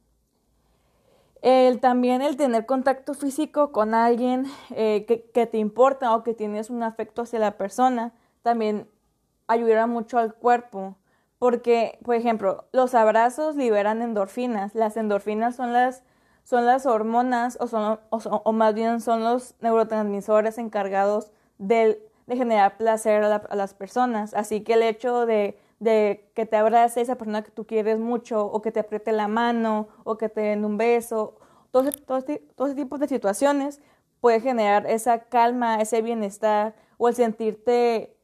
El, 1.45 1.79
también 1.79 2.23
el 2.23 2.39
tener 2.39 2.65
contacto 2.65 3.13
físico 3.13 3.71
con 3.71 3.93
alguien 3.93 4.47
eh, 4.71 5.05
que, 5.07 5.25
que, 5.25 5.45
te 5.47 5.59
importa 5.59 6.17
o 6.17 6.23
que 6.23 6.33
tienes 6.33 6.71
un 6.71 6.83
afecto 6.83 7.21
hacia 7.21 7.39
la 7.39 7.59
persona, 7.59 8.15
también 8.41 8.89
ayudará 9.47 9.87
mucho 9.87 10.17
al 10.17 10.33
cuerpo. 10.33 10.97
Porque, 11.39 11.99
por 12.03 12.15
ejemplo, 12.15 12.65
los 12.73 12.95
abrazos 12.95 13.57
liberan 13.57 14.01
endorfinas. 14.01 14.75
Las 14.75 14.97
endorfinas 14.97 15.55
son 15.55 15.75
las, 15.75 16.03
son 16.45 16.65
las 16.65 16.87
hormonas 16.87 17.59
o, 17.61 17.67
son, 17.67 18.01
o, 18.09 18.53
más 18.53 18.73
bien 18.73 19.03
son 19.03 19.23
los 19.23 19.55
neurotransmisores 19.61 20.57
encargados 20.57 21.31
de, 21.59 22.03
de 22.27 22.37
generar 22.37 22.79
placer 22.79 23.23
a, 23.23 23.37
a, 23.37 23.55
las 23.55 23.75
personas. 23.75 24.33
Así 24.33 24.63
que 24.63 24.73
el 24.73 24.83
hecho 24.83 25.27
de 25.27 25.59
de 25.85 26.31
que 26.35 26.47
te 26.47 26.57
abrace 26.57 27.01
esa 27.01 27.17
persona 27.17 27.43
que 27.43 27.51
tú 27.51 27.67
quieres 27.67 28.01
mucho, 28.01 28.47
o 28.47 28.63
que 28.63 28.73
te 28.73 28.81
apriete 28.81 29.13
la 29.13 29.29
mano, 29.29 29.89
o 30.03 30.19
que 30.19 30.29
te 30.29 30.41
den 30.41 30.65
un 30.65 30.77
beso, 30.77 31.37
todo, 31.71 31.91
todo, 31.93 32.23
todo 32.57 32.67
ese 32.67 32.77
tipo 32.77 32.99
de 32.99 33.09
situaciones 33.09 33.81
puede 34.21 34.41
generar 34.41 34.87
esa 34.87 35.25
calma, 35.25 35.81
ese 35.81 36.03
bienestar, 36.03 36.75
o 36.97 37.09
el 37.09 37.15
sentirte 37.15 38.17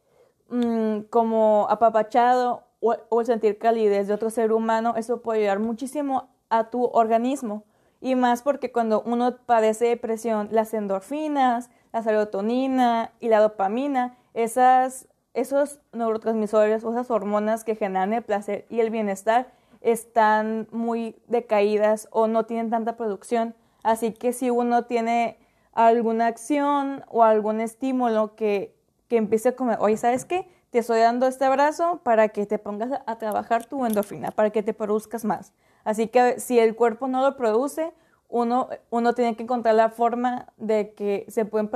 mm, 0.49 1.00
como 1.11 1.67
apapachado, 1.71 2.64
o, 2.81 2.97
o 3.11 3.21
el 3.21 3.26
sentir 3.26 3.59
calidez 3.59 4.09
de 4.09 4.14
otro 4.14 4.31
ser 4.31 4.52
humano, 4.52 4.95
eso 4.97 5.21
puede 5.21 5.40
ayudar 5.40 5.59
muchísimo 5.59 6.31
a 6.49 6.71
tu 6.71 6.85
organismo. 6.85 7.64
Y 8.00 8.14
más 8.14 8.43
porque 8.43 8.73
cuando 8.73 9.02
uno 9.02 9.37
padece 9.45 9.87
depresión, 9.87 10.49
las 10.52 10.73
endorfinas, 10.73 11.69
la 11.93 12.02
serotonina 12.02 13.12
y 13.21 13.29
la 13.29 13.40
dopamina, 13.40 14.17
esas 14.33 15.07
esos 15.35 15.81
neurotransmisores 15.93 16.85
o 16.85 16.91
esas 16.91 17.11
hormonas 17.11 17.65
que 17.65 17.77
generan 17.77 18.13
el 18.13 18.23
placer 18.23 18.67
y 18.69 18.81
el 18.81 18.91
bienestar 18.91 19.53
están 19.81 20.69
muy 20.73 21.17
decaídas 21.27 22.09
o 22.11 22.27
no 22.27 22.45
tienen 22.45 22.71
tanta 22.71 22.97
producción. 22.97 23.55
Así 23.83 24.13
que 24.13 24.33
si 24.33 24.51
uno 24.51 24.85
tiene 24.85 25.39
alguna 25.73 26.27
acción 26.27 27.05
o 27.09 27.23
algún 27.23 27.61
estímulo 27.61 28.35
que, 28.35 28.75
que 29.09 29.17
empiece 29.17 29.51
a 29.51 29.57
comer, 29.57 29.79
oye, 29.81 29.97
¿sabes 29.97 30.25
qué? 30.25 30.49
Te 30.71 30.79
estoy 30.79 31.01
dando 31.01 31.27
este 31.27 31.45
abrazo 31.45 32.01
para 32.03 32.29
que 32.29 32.47
te 32.47 32.59
pongas 32.59 33.01
a, 33.07 33.19
trabajar 33.19 33.67
tu 33.67 33.85
endorfina, 33.87 34.31
para 34.31 34.51
que 34.51 34.63
te 34.63 34.75
produzcas 34.75 35.25
más. 35.25 35.53
Así 35.83 36.09
que 36.09 36.39
si 36.39 36.59
el 36.59 36.77
cuerpo 36.77 37.09
no 37.09 37.23
lo 37.23 37.37
produce, 37.37 37.93
uno, 38.29 38.69
uno 38.91 39.15
tiene 39.15 39.35
que 39.35 39.43
encontrar 39.43 39.75
la 39.75 39.89
forma 39.89 40.47
de 40.59 40.93
que 40.95 41.25
se, 41.29 41.45
pueden, 41.45 41.71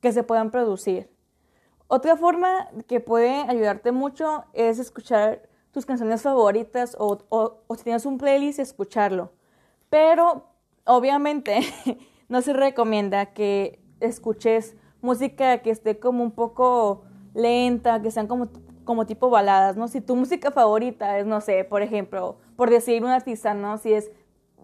que 0.00 0.12
se 0.12 0.22
puedan 0.22 0.50
producir. 0.50 1.10
Otra 1.90 2.18
forma 2.18 2.68
que 2.86 3.00
puede 3.00 3.30
ayudarte 3.48 3.92
mucho 3.92 4.44
es 4.52 4.78
escuchar 4.78 5.48
tus 5.72 5.86
canciones 5.86 6.20
favoritas 6.20 6.94
o, 6.98 7.62
si 7.74 7.82
tienes 7.82 8.04
un 8.04 8.18
playlist, 8.18 8.58
escucharlo. 8.58 9.32
Pero 9.88 10.44
obviamente 10.84 11.60
no 12.28 12.42
se 12.42 12.52
recomienda 12.52 13.32
que 13.32 13.80
escuches 14.00 14.76
música 15.00 15.58
que 15.62 15.70
esté 15.70 15.98
como 15.98 16.22
un 16.22 16.32
poco 16.32 17.04
lenta, 17.32 18.02
que 18.02 18.10
sean 18.10 18.26
como, 18.26 18.50
como 18.84 19.06
tipo 19.06 19.30
baladas, 19.30 19.78
¿no? 19.78 19.88
Si 19.88 20.02
tu 20.02 20.14
música 20.14 20.50
favorita 20.50 21.18
es, 21.18 21.24
no 21.24 21.40
sé, 21.40 21.64
por 21.64 21.80
ejemplo, 21.80 22.36
por 22.56 22.68
decir 22.68 23.02
un 23.02 23.10
artista, 23.10 23.54
¿no? 23.54 23.78
Si 23.78 23.94
es 23.94 24.10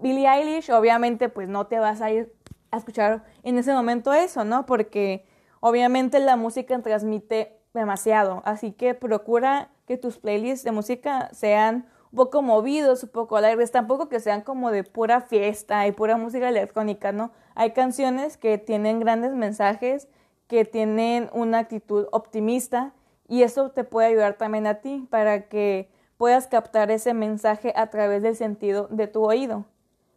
Billie 0.02 0.28
Eilish, 0.28 0.71
obviamente 0.71 1.31
pues 1.31 1.49
no 1.49 1.69
te 1.69 1.78
vas 1.78 2.02
a 2.02 2.11
ir 2.11 2.35
a 2.71 2.76
escuchar 2.76 3.25
en 3.43 3.57
ese 3.57 3.73
momento 3.73 4.12
eso, 4.12 4.45
¿no? 4.45 4.66
Porque 4.66 5.25
Obviamente 5.66 6.21
la 6.21 6.37
música 6.37 6.78
transmite 6.83 7.59
demasiado, 7.73 8.42
así 8.44 8.73
que 8.73 8.92
procura 8.92 9.71
que 9.87 9.97
tus 9.97 10.18
playlists 10.18 10.62
de 10.62 10.73
música 10.73 11.30
sean 11.33 11.88
un 12.12 12.16
poco 12.16 12.42
movidos, 12.42 13.02
un 13.02 13.09
poco 13.09 13.38
alegres, 13.38 13.71
tampoco 13.71 14.11
que 14.11 14.21
sean 14.21 14.42
como 14.42 14.71
de 14.71 14.85
pura 14.85 15.23
fiesta 15.23 15.87
y 15.87 15.92
pura 15.92 16.18
música 16.18 16.50
electrónica, 16.50 17.12
¿no? 17.12 17.30
Hay 17.54 17.71
canciones 17.71 18.37
que 18.37 18.59
tienen 18.59 19.00
grandes 19.00 19.33
mensajes, 19.33 20.06
que 20.49 20.66
tienen 20.66 21.30
una 21.33 21.61
actitud 21.61 22.09
optimista 22.12 22.92
y 23.26 23.42
eso 23.42 23.71
te 23.71 23.85
puede 23.85 24.09
ayudar 24.09 24.35
también 24.35 24.66
a 24.66 24.83
ti 24.83 25.09
para 25.09 25.49
que 25.49 25.88
puedas 26.18 26.47
captar 26.47 26.90
ese 26.90 27.14
mensaje 27.14 27.73
a 27.75 27.87
través 27.87 28.23
del 28.23 28.37
sentido 28.37 28.87
de 28.90 29.06
tu 29.06 29.25
oído. 29.25 29.64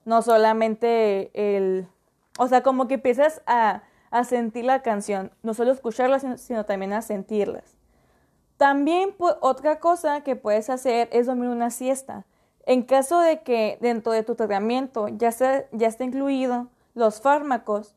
No 0.04 0.22
solamente 0.24 1.32
el, 1.34 1.88
o 2.38 2.50
sea, 2.50 2.64
como 2.64 2.90
que 2.90 2.96
empiezas 2.96 3.42
a 3.48 3.84
a 4.10 4.24
sentir 4.24 4.66
la 4.66 4.82
canción, 4.82 5.32
no 5.44 5.54
solo 5.54 5.72
escucharla, 5.72 6.20
sino, 6.38 6.66
también 6.66 6.94
a 6.94 7.02
sentirlas. 7.02 7.76
También 8.58 9.14
otra 9.42 9.80
cosa 9.80 10.22
que 10.22 10.36
puedes 10.36 10.70
hacer 10.70 11.10
es 11.12 11.28
dormir 11.28 11.50
una 11.50 11.70
siesta. 11.70 12.26
En 12.66 12.84
caso 12.84 13.20
de 13.20 13.42
que 13.42 13.78
dentro 13.82 14.12
de 14.12 14.24
tu 14.24 14.36
tratamiento 14.36 15.08
ya, 15.10 15.30
ya 15.72 15.88
esté 15.88 16.04
incluido 16.04 16.68
los 16.96 17.22
fármacos, 17.22 17.96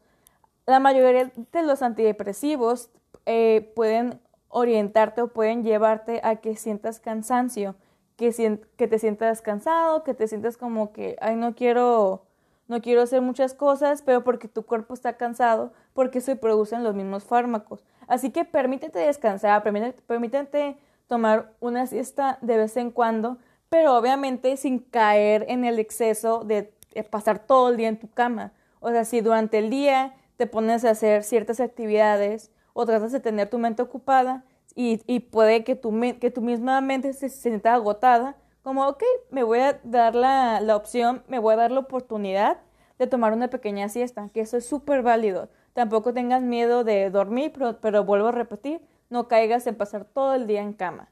la 0.67 0.79
mayoría 0.79 1.33
de 1.35 1.63
los 1.63 1.83
antidepresivos 1.83 2.91
eh, 3.27 3.73
pueden 3.75 4.21
orientarte 4.49 5.23
o 5.23 5.29
pueden 5.29 5.65
llevarte 5.65 6.21
a 6.23 6.37
que 6.37 6.57
sientas 6.57 7.01
cansancio, 7.01 7.75
que, 8.17 8.61
que 8.77 8.87
te 8.87 8.99
sientas 8.99 9.41
cansado, 9.41 10.05
que 10.05 10.15
te 10.15 10.29
sientas 10.29 10.57
como 10.57 10.93
que, 10.93 11.17
ay, 11.21 11.37
no 11.37 11.55
quiero 11.55 12.27
no 12.71 12.81
quiero 12.81 13.03
hacer 13.03 13.21
muchas 13.21 13.53
cosas, 13.53 14.01
pero 14.01 14.23
porque 14.23 14.47
tu 14.47 14.65
cuerpo 14.65 14.95
está 14.95 15.15
cansado, 15.17 15.73
porque 15.93 16.21
se 16.21 16.37
producen 16.37 16.85
los 16.85 16.95
mismos 16.95 17.25
fármacos. 17.25 17.85
Así 18.07 18.31
que 18.31 18.45
permítete 18.45 18.99
descansar, 18.99 19.63
permítete, 19.63 20.77
tomar 21.07 21.53
una 21.61 21.87
siesta 21.87 22.39
de 22.41 22.57
vez 22.57 22.77
en 22.77 22.91
cuando, 22.91 23.39
pero 23.69 23.97
obviamente 23.97 24.57
sin 24.57 24.81
caer 24.81 25.45
en 25.49 25.65
el 25.65 25.79
exceso 25.79 26.45
de, 26.45 26.73
pasar 27.11 27.39
todo 27.39 27.71
el 27.71 27.77
día 27.77 27.89
en 27.89 27.99
tu 27.99 28.11
cama. 28.11 28.53
O 28.81 28.91
sea, 28.91 29.05
si 29.05 29.21
durante 29.21 29.59
el 29.59 29.71
día 29.71 30.15
te 30.37 30.47
pones 30.47 30.85
a 30.85 30.91
hacer 30.91 31.23
ciertas 31.23 31.61
actividades 31.61 32.51
o 32.73 32.87
tratas 32.87 33.13
de 33.13 33.21
tener 33.21 33.49
tu 33.49 33.59
mente 33.59 33.83
ocupada 33.83 34.45
y, 34.75 35.03
y 35.07 35.21
puede 35.21 35.65
que 35.65 35.77
tu, 35.77 35.99
que 36.21 36.31
tu 36.31 36.41
misma 36.41 36.81
mente 36.81 37.13
se 37.13 37.29
sienta 37.29 37.75
agotada, 37.75 38.37
como, 38.63 38.87
ok, 38.87 39.03
me 39.31 39.43
voy 39.43 39.61
a 39.61 39.81
dar 39.85 40.15
la, 40.15 40.61
la 40.61 40.77
opción, 40.77 41.23
me 41.29 41.39
voy 41.39 41.55
a 41.55 41.57
dar 41.57 41.71
la 41.71 41.81
oportunidad 41.81 42.59
de 42.99 43.07
tomar 43.07 43.33
una 43.33 43.49
pequeña 43.49 43.89
siesta, 43.89 44.29
que 44.35 44.41
eso 44.41 44.57
es 44.59 44.67
súper 44.67 45.03
válido. 45.03 45.49
Tampoco 45.73 46.13
tengas 46.13 46.43
miedo 46.43 46.85
de 46.85 47.11
dormir, 47.11 47.53
pero, 47.81 48.05
vuelvo 48.05 48.29
a 48.29 48.33
repetir, 48.33 48.81
no 49.09 49.29
caigas 49.29 49.67
en 49.67 49.77
pasar 49.77 50.05
todo 50.05 50.35
el 50.35 50.47
día 50.47 50.63
en 50.63 50.73
cama. 50.73 51.09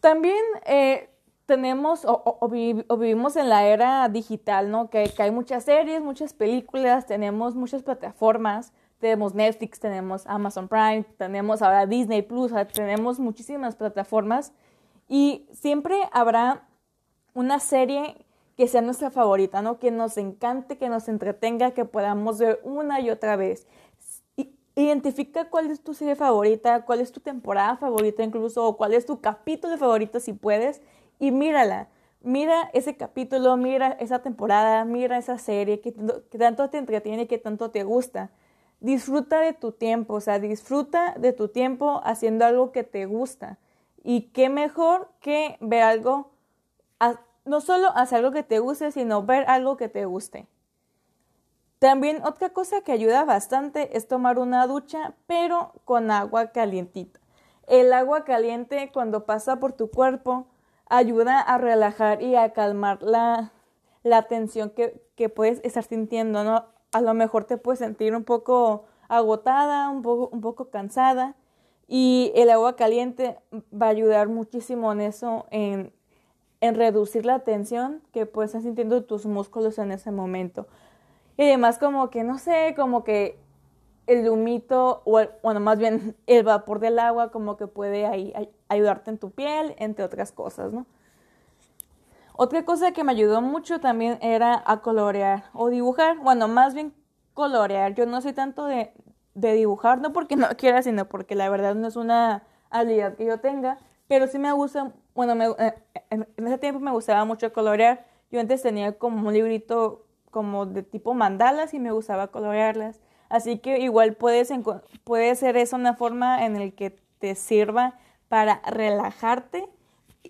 También 0.00 0.42
eh, 0.66 1.08
tenemos 1.46 2.04
o, 2.04 2.38
o, 2.40 2.48
vivimos 2.98 3.36
en 3.36 3.48
la 3.48 3.66
era 3.66 4.08
digital, 4.08 4.70
¿no? 4.70 4.90
Que, 4.90 5.04
que, 5.14 5.22
hay 5.22 5.30
muchas 5.30 5.64
series, 5.64 6.02
muchas 6.02 6.32
películas, 6.32 7.06
tenemos 7.06 7.54
muchas 7.54 7.82
plataformas, 7.82 8.72
tenemos 8.98 9.34
Netflix, 9.34 9.80
tenemos 9.80 10.26
Amazon 10.26 10.68
Prime, 10.68 11.04
tenemos 11.16 11.62
ahora 11.62 11.86
Disney 11.86 12.22
Plus, 12.22 12.52
tenemos 12.72 13.18
muchísimas 13.18 13.76
plataformas 13.76 14.52
y 15.08 15.46
siempre 15.52 15.96
habrá 16.12 16.66
una 17.34 17.60
serie 17.60 18.23
que 18.56 18.68
sea 18.68 18.80
nuestra 18.80 19.10
favorita, 19.10 19.62
¿no? 19.62 19.78
Que 19.78 19.90
nos 19.90 20.16
encante, 20.16 20.78
que 20.78 20.88
nos 20.88 21.08
entretenga, 21.08 21.72
que 21.72 21.84
podamos 21.84 22.38
ver 22.38 22.60
una 22.62 23.00
y 23.00 23.10
otra 23.10 23.36
vez. 23.36 23.66
Identifica 24.76 25.50
cuál 25.50 25.70
es 25.70 25.82
tu 25.82 25.94
serie 25.94 26.16
favorita, 26.16 26.84
cuál 26.84 27.00
es 27.00 27.12
tu 27.12 27.20
temporada 27.20 27.76
favorita 27.76 28.24
incluso, 28.24 28.66
o 28.66 28.76
cuál 28.76 28.94
es 28.94 29.06
tu 29.06 29.20
capítulo 29.20 29.76
favorito 29.78 30.18
si 30.18 30.32
puedes, 30.32 30.82
y 31.20 31.30
mírala. 31.30 31.88
Mira 32.22 32.70
ese 32.72 32.96
capítulo, 32.96 33.56
mira 33.56 33.92
esa 34.00 34.20
temporada, 34.20 34.84
mira 34.84 35.18
esa 35.18 35.38
serie 35.38 35.80
que, 35.80 35.92
tanto 35.92 36.70
te 36.70 36.78
entretiene, 36.78 37.26
que 37.28 37.38
tanto 37.38 37.70
te 37.70 37.84
gusta. 37.84 38.30
disfruta 38.80 39.40
de 39.40 39.54
tu 39.54 39.72
tiempo, 39.72 40.14
o 40.14 40.20
sea, 40.20 40.38
disfruta 40.38 41.14
de 41.18 41.32
tu 41.32 41.48
tiempo 41.48 42.00
haciendo 42.04 42.44
algo 42.44 42.70
que 42.70 42.84
te 42.84 43.06
gusta. 43.06 43.58
Y 44.02 44.22
qué 44.32 44.48
mejor 44.50 45.08
que 45.20 45.56
ver 45.60 45.82
algo, 45.82 46.30
no 47.44 47.60
solo 47.60 47.88
hacer 47.94 48.18
algo 48.18 48.32
que 48.32 48.42
te 48.42 48.58
guste, 48.58 48.90
sino 48.92 49.22
ver 49.22 49.44
algo 49.48 49.76
que 49.76 49.88
te 49.88 50.04
guste. 50.04 50.46
También 51.78 52.22
otra 52.24 52.50
cosa 52.50 52.80
que 52.80 52.92
ayuda 52.92 53.24
bastante 53.24 53.96
es 53.96 54.08
tomar 54.08 54.38
una 54.38 54.66
ducha, 54.66 55.14
pero 55.26 55.72
con 55.84 56.10
agua 56.10 56.46
calientita. 56.48 57.20
El 57.66 57.92
agua 57.92 58.24
caliente 58.24 58.90
cuando 58.92 59.26
pasa 59.26 59.56
por 59.56 59.72
tu 59.72 59.90
cuerpo 59.90 60.46
ayuda 60.86 61.40
a 61.40 61.58
relajar 61.58 62.22
y 62.22 62.36
a 62.36 62.52
calmar 62.52 63.02
la, 63.02 63.52
la 64.02 64.22
tensión 64.22 64.70
que, 64.70 65.02
que 65.14 65.28
puedes 65.28 65.60
estar 65.64 65.84
sintiendo, 65.84 66.44
¿no? 66.44 66.66
A 66.92 67.00
lo 67.00 67.14
mejor 67.14 67.44
te 67.44 67.56
puedes 67.56 67.80
sentir 67.80 68.14
un 68.14 68.24
poco 68.24 68.84
agotada, 69.08 69.90
un 69.90 70.02
poco, 70.02 70.28
un 70.34 70.40
poco 70.40 70.70
cansada 70.70 71.34
y 71.86 72.32
el 72.34 72.50
agua 72.50 72.76
caliente 72.76 73.38
va 73.52 73.86
a 73.86 73.90
ayudar 73.90 74.28
muchísimo 74.28 74.92
en 74.92 75.00
eso, 75.00 75.46
en, 75.50 75.92
en 76.64 76.74
reducir 76.76 77.26
la 77.26 77.40
tensión 77.40 78.00
que 78.10 78.24
puedes 78.24 78.50
estar 78.50 78.62
sintiendo 78.62 79.04
tus 79.04 79.26
músculos 79.26 79.78
en 79.78 79.92
ese 79.92 80.10
momento. 80.10 80.66
Y 81.36 81.42
además 81.42 81.78
como 81.78 82.08
que, 82.08 82.24
no 82.24 82.38
sé, 82.38 82.72
como 82.74 83.04
que 83.04 83.38
el 84.06 84.26
humito, 84.30 85.02
o 85.04 85.20
bueno, 85.42 85.60
más 85.60 85.78
bien 85.78 86.16
el 86.26 86.42
vapor 86.42 86.80
del 86.80 86.98
agua 86.98 87.30
como 87.30 87.58
que 87.58 87.66
puede 87.66 88.06
ahí 88.06 88.32
ayudarte 88.68 89.10
en 89.10 89.18
tu 89.18 89.30
piel, 89.30 89.74
entre 89.78 90.06
otras 90.06 90.32
cosas, 90.32 90.72
¿no? 90.72 90.86
Otra 92.32 92.64
cosa 92.64 92.92
que 92.92 93.04
me 93.04 93.12
ayudó 93.12 93.42
mucho 93.42 93.78
también 93.78 94.18
era 94.22 94.62
a 94.66 94.80
colorear 94.80 95.44
o 95.52 95.68
dibujar, 95.68 96.16
bueno, 96.18 96.48
más 96.48 96.72
bien 96.72 96.94
colorear. 97.34 97.94
Yo 97.94 98.06
no 98.06 98.22
soy 98.22 98.32
tanto 98.32 98.64
de, 98.64 98.90
de 99.34 99.52
dibujar, 99.52 100.00
no 100.00 100.14
porque 100.14 100.34
no 100.36 100.48
quiera, 100.56 100.82
sino 100.82 101.04
porque 101.04 101.34
la 101.34 101.50
verdad 101.50 101.74
no 101.74 101.86
es 101.88 101.96
una 101.96 102.42
habilidad 102.70 103.16
que 103.16 103.26
yo 103.26 103.38
tenga, 103.38 103.76
pero 104.08 104.26
sí 104.28 104.38
me 104.38 104.50
gusta, 104.52 104.92
bueno, 105.14 105.34
me, 105.34 105.46
eh, 105.46 105.74
en, 106.10 106.26
ese 106.36 106.58
tiempo 106.58 106.80
me 106.80 106.90
gustaba 106.90 107.24
mucho 107.24 107.52
colorear. 107.52 108.06
Yo 108.30 108.40
antes 108.40 108.62
tenía 108.62 108.98
como 108.98 109.28
un 109.28 109.34
librito 109.34 110.06
como 110.30 110.66
de 110.66 110.82
tipo 110.82 111.14
mandalas 111.14 111.74
y 111.74 111.78
me 111.78 111.92
gustaba 111.92 112.28
colorearlas. 112.28 113.00
Así 113.28 113.58
que 113.58 113.78
igual 113.78 114.14
puedes 114.14 114.52
puede 115.04 115.34
ser 115.36 115.56
eso 115.56 115.76
una 115.76 115.94
forma 115.94 116.44
en 116.44 116.56
el 116.56 116.74
que 116.74 116.90
te 117.18 117.34
sirva 117.34 117.98
para 118.28 118.60
relajarte 118.66 119.68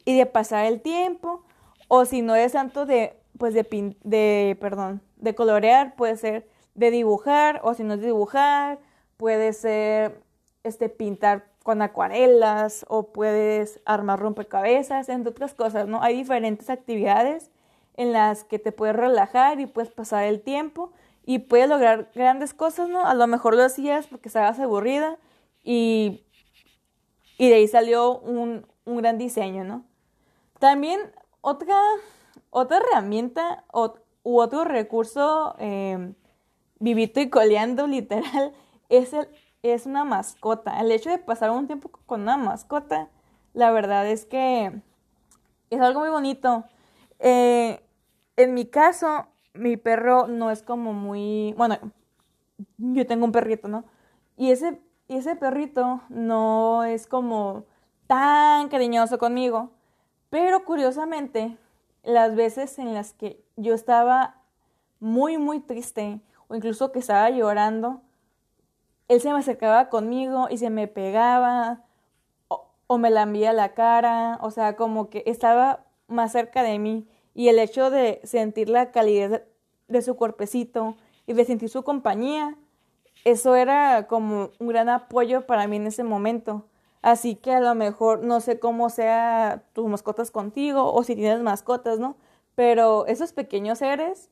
y 0.05 0.17
de 0.19 0.27
pasar 0.27 0.67
el 0.67 0.81
tiempo. 0.81 1.43
O 1.89 2.05
si 2.05 2.23
no 2.23 2.35
es 2.35 2.53
tanto 2.53 2.87
de, 2.87 3.17
pues 3.39 3.55
de, 3.55 3.97
de, 4.05 4.57
perdón, 4.61 5.03
de 5.17 5.35
colorear, 5.35 5.97
puede 5.97 6.17
ser 6.17 6.49
de 6.75 6.91
dibujar, 6.91 7.61
o 7.63 7.75
si 7.75 7.85
no 7.85 7.95
es 7.95 8.01
dibujar, 8.01 8.79
puede 9.17 9.53
ser 9.53 10.21
este, 10.65 10.89
pintar 10.89 11.47
con 11.65 11.83
acuarelas, 11.83 12.87
o 12.89 13.09
puedes 13.09 13.81
armar 13.85 14.21
rompecabezas, 14.21 15.09
entre 15.09 15.31
otras 15.31 15.55
cosas, 15.55 15.89
¿no? 15.89 16.01
Hay 16.01 16.17
diferentes 16.17 16.71
actividades 16.71 17.51
en 17.97 18.13
las 18.13 18.45
que 18.45 18.61
te 18.61 18.71
puedes 18.71 18.95
relajar 18.95 19.59
y 19.59 19.67
puedes 19.67 19.91
pasar 19.91 20.25
el 20.25 20.41
tiempo 20.41 20.93
y 21.27 21.41
puedes 21.41 21.69
lograr 21.69 22.11
grandes 22.15 22.55
cosas, 22.55 22.89
¿no? 22.89 23.05
A 23.05 23.15
lo 23.15 23.27
mejor 23.27 23.57
lo 23.57 23.65
hacías 23.65 24.07
porque 24.07 24.29
estabas 24.29 24.61
aburrida 24.61 25.19
y 25.65 26.25
y 27.39 27.49
de 27.49 27.57
ahí 27.57 27.69
salió 27.69 28.19
un, 28.19 28.67
gran 28.85 29.19
diseño, 29.19 29.65
¿no? 29.65 29.85
También 30.59 31.01
otra, 31.41 31.77
otra 32.51 32.79
herramienta 32.79 33.65
u 34.23 34.41
otro 34.41 34.65
recurso 34.65 35.57
eh, 35.59 36.13
vivito 36.79 37.21
y 37.21 37.29
coleando, 37.29 37.87
literal, 37.87 38.53
es, 38.89 39.13
el, 39.13 39.29
es 39.73 39.87
una 39.87 40.05
mascota. 40.05 40.81
El 40.81 40.91
hecho 40.93 41.11
de 41.11 41.19
pasar 41.19 41.51
un 41.51 41.67
tiempo 41.67 41.91
con 42.07 42.23
una 42.23 42.37
mascota, 42.37 43.09
la 43.53 43.71
verdad 43.71 44.07
es 44.07 44.27
que 44.27 44.81
es 45.71 45.81
algo 45.81 46.01
muy 46.01 46.11
bonito. 46.11 46.65
Eh, 47.19 47.81
en 48.37 48.55
mi 48.55 48.67
caso, 48.67 49.27
mi 49.55 49.77
perro 49.77 50.27
no 50.27 50.51
es 50.51 50.63
como 50.63 50.93
muy, 50.93 51.55
bueno, 51.57 51.79
yo 52.79 53.07
tengo 53.07 53.25
un 53.25 53.33
perrito, 53.33 53.69
¿no? 53.69 53.85
Y 54.37 54.51
ese 54.51 54.81
ese 55.09 55.37
perrito 55.37 56.01
no 56.09 56.85
es 56.85 57.07
como 57.07 57.65
tan 58.07 58.69
cariñoso 58.69 59.19
conmigo. 59.19 59.71
Pero 60.31 60.65
curiosamente, 60.65 61.57
las 62.03 62.35
veces 62.35 62.79
en 62.79 62.95
las 62.95 63.13
que 63.13 63.45
yo 63.57 63.75
estaba 63.75 64.37
muy, 65.01 65.39
muy 65.39 65.61
triste 65.61 66.21
o 66.49 66.55
incluso 66.55 66.93
que 66.93 66.99
estaba 66.99 67.31
llorando, 67.31 68.03
él 69.09 69.21
se 69.21 69.33
me 69.33 69.39
acercaba 69.39 69.89
conmigo 69.89 70.49
y 70.51 70.59
se 70.59 70.71
me 70.71 70.89
pegaba 70.89 71.83
o, 72.49 72.99
me 72.99 73.11
lambía 73.11 73.53
la 73.53 73.75
cara, 73.75 74.39
o 74.43 74.51
sea, 74.51 74.77
como 74.77 75.11
que 75.11 75.23
estaba 75.27 75.85
más 76.07 76.33
cerca 76.33 76.63
de 76.63 76.79
mí 76.79 77.09
y 77.35 77.49
el 77.49 77.59
hecho 77.59 77.91
de 77.91 78.21
sentir 78.25 78.69
la 78.69 78.93
calidez 78.93 79.43
de 79.89 80.03
su 80.03 80.17
cuerpecito 80.17 80.97
y 81.27 81.33
de 81.33 81.45
sentir 81.45 81.69
su 81.69 81.83
compañía 81.83 82.57
eso 83.25 83.57
era 83.57 84.07
como 84.07 84.51
un 84.59 84.69
gran 84.69 84.89
apoyo 84.89 85.47
para 85.47 85.67
mí 85.67 85.77
en 85.77 85.87
ese 85.87 86.05
momento. 86.05 86.67
Así 87.03 87.37
que 87.37 87.53
a 87.53 87.61
lo 87.61 87.75
mejor 87.75 88.23
no 88.23 88.41
sé 88.41 88.59
cómo 88.59 88.91
sea 88.91 89.63
tus 89.73 89.87
mascotas 89.89 90.31
contigo 90.31 90.93
o 90.93 91.03
si 91.05 91.17
tienes 91.17 91.43
mascotas, 91.43 91.99
¿no? 91.99 92.17
Pero 92.55 93.07
esos 93.07 93.33
pequeños 93.33 93.79
seres 93.79 94.31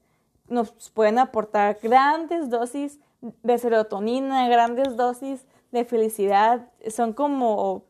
nos 0.49 0.73
pueden 0.91 1.19
aportar 1.19 1.79
grandes 1.83 2.51
dosis 2.51 3.01
de 3.23 3.59
serotonina, 3.59 4.49
grandes 4.49 4.97
dosis 4.97 5.47
de 5.71 5.85
felicidad. 5.85 6.69
Son 6.89 7.13
como 7.13 7.85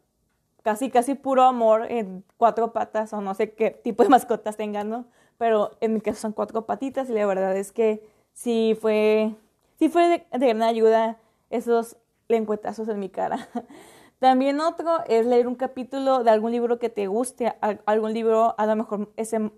casi, 0.63 0.91
casi 0.91 1.15
puro 1.15 1.43
amor 1.43 1.91
en 1.91 2.25
cuatro 2.37 2.73
patas 2.73 3.13
o 3.13 3.21
no 3.21 3.35
sé 3.35 3.53
qué 3.55 3.71
tipo 3.71 4.03
de 4.03 4.09
mascotas 4.11 4.57
tengan, 4.57 4.89
¿no? 4.89 5.07
Pero 5.39 5.73
en 5.81 5.95
mi 5.95 6.01
caso 6.01 6.21
son 6.21 6.33
cuatro 6.33 6.67
patitas 6.67 7.11
y 7.11 7.15
la 7.15 7.27
verdad 7.27 7.57
es 7.57 7.73
que 7.73 8.07
sí 8.33 8.77
fue 8.81 9.35
sí 9.79 9.89
fue 9.89 10.27
de, 10.31 10.47
gran 10.47 10.63
ayuda 10.63 11.19
esos 11.51 11.97
lengüetazos 12.29 12.89
en 12.89 13.01
mi 13.01 13.09
cara. 13.09 13.49
También 14.21 14.61
otro 14.61 15.03
es 15.09 15.27
leer 15.27 15.49
un 15.49 15.57
capítulo 15.57 16.23
de 16.23 16.31
algún 16.31 16.53
libro 16.53 16.79
que 16.79 16.89
te 16.89 17.09
guste, 17.09 17.53
algún 17.87 18.13
libro 18.13 18.55
a 18.57 18.67
lo 18.67 18.77
mejor 18.77 19.13
ese 19.17 19.51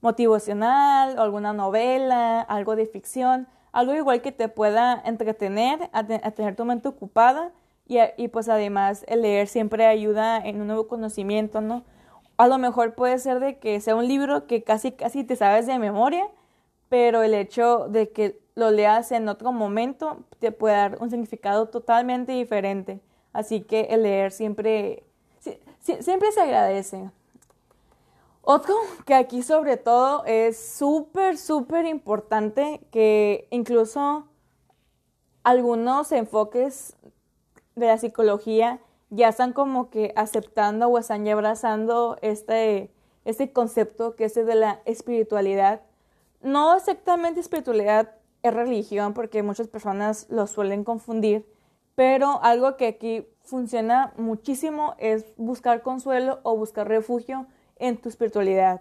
motivacional, 0.00 1.16
o 1.16 1.22
alguna 1.22 1.52
novela, 1.52 2.40
algo 2.40 2.74
de 2.74 2.86
ficción, 2.86 3.46
algo 3.72 3.94
igual 3.94 4.22
que 4.22 4.32
te 4.32 4.48
pueda 4.48 5.02
entretener, 5.04 5.90
a, 5.92 6.04
tener 6.04 6.56
tu 6.56 6.64
mente 6.64 6.88
ocupada 6.88 7.52
y, 7.88 7.98
y, 8.16 8.28
pues 8.28 8.48
además 8.48 9.04
el 9.08 9.22
leer 9.22 9.48
siempre 9.48 9.86
ayuda 9.86 10.38
en 10.38 10.60
un 10.60 10.66
nuevo 10.68 10.86
conocimiento, 10.88 11.60
¿no? 11.60 11.84
A 12.36 12.46
lo 12.48 12.58
mejor 12.58 12.94
puede 12.94 13.18
ser 13.18 13.40
de 13.40 13.58
que 13.58 13.80
sea 13.80 13.96
un 13.96 14.06
libro 14.08 14.46
que 14.46 14.62
casi 14.62 14.92
casi 14.92 15.24
te 15.24 15.36
sabes 15.36 15.66
de 15.66 15.78
memoria, 15.78 16.26
pero 16.88 17.22
el 17.22 17.34
hecho 17.34 17.88
de 17.88 18.10
que 18.10 18.38
lo 18.54 18.70
leas 18.70 19.12
en 19.12 19.28
otro 19.28 19.52
momento 19.52 20.24
te 20.38 20.52
puede 20.52 20.76
dar 20.76 20.98
un 21.00 21.10
significado 21.10 21.68
totalmente 21.68 22.32
diferente. 22.32 23.00
Así 23.32 23.62
que 23.62 23.82
el 23.90 24.02
leer 24.02 24.32
siempre, 24.32 25.04
siempre 25.80 26.32
se 26.32 26.40
agradece. 26.40 27.10
Otro 28.44 28.74
que 29.06 29.14
aquí 29.14 29.42
sobre 29.42 29.76
todo 29.76 30.24
es 30.26 30.58
súper, 30.58 31.38
súper 31.38 31.86
importante 31.86 32.80
que 32.90 33.46
incluso 33.50 34.26
algunos 35.44 36.10
enfoques 36.10 36.96
de 37.76 37.86
la 37.86 37.98
psicología 37.98 38.80
ya 39.10 39.28
están 39.28 39.52
como 39.52 39.90
que 39.90 40.12
aceptando 40.16 40.88
o 40.88 40.98
están 40.98 41.24
ya 41.24 41.34
abrazando 41.34 42.16
este, 42.20 42.90
este 43.24 43.52
concepto 43.52 44.16
que 44.16 44.24
es 44.24 44.36
el 44.36 44.46
de 44.46 44.56
la 44.56 44.80
espiritualidad. 44.86 45.82
No 46.40 46.74
exactamente 46.74 47.38
espiritualidad 47.38 48.16
es 48.42 48.52
religión 48.52 49.14
porque 49.14 49.44
muchas 49.44 49.68
personas 49.68 50.26
lo 50.30 50.48
suelen 50.48 50.82
confundir, 50.82 51.46
pero 51.94 52.40
algo 52.42 52.76
que 52.76 52.88
aquí 52.88 53.28
funciona 53.44 54.12
muchísimo 54.16 54.96
es 54.98 55.26
buscar 55.36 55.82
consuelo 55.82 56.40
o 56.42 56.56
buscar 56.56 56.88
refugio 56.88 57.46
en 57.82 57.96
tu 57.96 58.08
espiritualidad. 58.08 58.80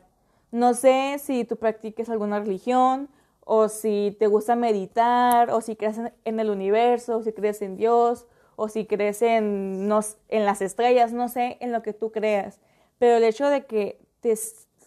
No 0.52 0.76
sé 0.76 1.18
si 1.18 1.44
tú 1.44 1.58
practiques 1.58 2.08
alguna 2.08 2.40
religión 2.40 3.10
o 3.44 3.68
si 3.68 4.16
te 4.20 4.28
gusta 4.28 4.56
meditar 4.56 5.50
o 5.50 5.60
si 5.60 5.76
crees 5.76 6.00
en 6.24 6.40
el 6.40 6.52
universo 6.52 7.18
o 7.18 7.24
si 7.24 7.34
crees 7.34 7.64
en 7.64 7.78
Dios 7.78 8.28
o 8.56 8.70
si 8.70 8.86
crees 8.86 9.24
en, 9.24 9.90
en 10.30 10.46
las 10.46 10.62
estrellas, 10.62 11.14
no 11.14 11.30
sé, 11.30 11.58
en 11.62 11.72
lo 11.72 11.82
que 11.82 11.94
tú 11.94 12.12
creas. 12.12 12.60
Pero 13.00 13.18
el 13.18 13.24
hecho 13.24 13.50
de 13.50 13.66
que 13.66 14.00
te, 14.20 14.38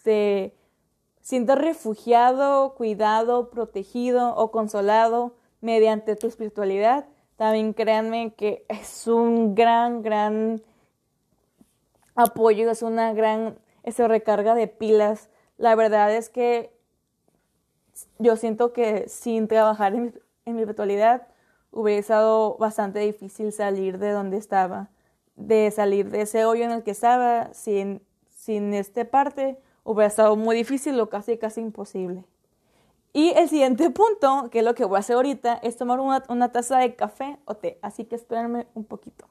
te 0.05 0.55
sientas 1.21 1.59
refugiado, 1.59 2.75
cuidado, 2.77 3.51
protegido 3.51 4.37
o 4.37 4.53
consolado 4.53 5.35
mediante 5.61 6.15
tu 6.15 6.29
espiritualidad, 6.29 7.07
también 7.35 7.73
créanme 7.73 8.33
que 8.35 8.65
es 8.69 9.09
un 9.09 9.57
gran, 9.57 10.03
gran 10.03 10.63
apoyo, 12.15 12.71
es 12.71 12.83
una 12.83 13.13
gran 13.13 13.59
esa 13.85 14.09
recarga 14.09 14.55
de 14.55 14.67
pilas. 14.67 15.31
La 15.57 15.75
verdad 15.77 16.13
es 16.13 16.29
que 16.29 16.75
yo 18.19 18.37
siento 18.37 18.73
que 18.73 19.09
sin 19.09 19.47
trabajar 19.47 19.95
en 19.95 20.03
mi, 20.03 20.13
espiritualidad 20.61 21.29
hubiera 21.71 22.01
estado 22.01 22.57
bastante 22.57 22.99
difícil 23.01 23.53
salir 23.53 23.99
de 23.99 24.11
donde 24.11 24.37
estaba, 24.37 24.91
de 25.37 25.71
salir 25.71 26.11
de 26.11 26.23
ese 26.23 26.45
hoyo 26.45 26.65
en 26.65 26.73
el 26.73 26.83
que 26.83 26.91
estaba 26.91 27.53
sin, 27.55 28.03
sin 28.31 28.75
esta 28.75 29.05
parte, 29.05 29.59
hubiera 29.85 30.09
estado 30.09 30.37
muy 30.37 30.57
difícil 30.57 30.99
o 31.01 31.09
casi 31.09 31.39
casi 31.39 31.61
imposible. 31.61 32.25
Y 33.13 33.31
el 33.37 33.49
siguiente 33.49 33.91
punto, 33.91 34.49
que 34.51 34.59
es 34.59 34.65
lo 34.65 34.75
que 34.75 34.85
voy 34.85 34.97
a 34.97 35.01
hacer 35.01 35.17
ahorita, 35.17 35.55
es 35.63 35.77
tomar 35.77 36.01
una, 36.01 36.25
una 36.29 36.51
taza 36.51 36.79
de 36.79 36.97
café 36.97 37.39
o 37.45 37.55
té. 37.55 37.79
Así 37.81 38.05
que 38.05 38.17
espérenme 38.17 38.67
un 38.75 38.85
poquito. 38.85 39.27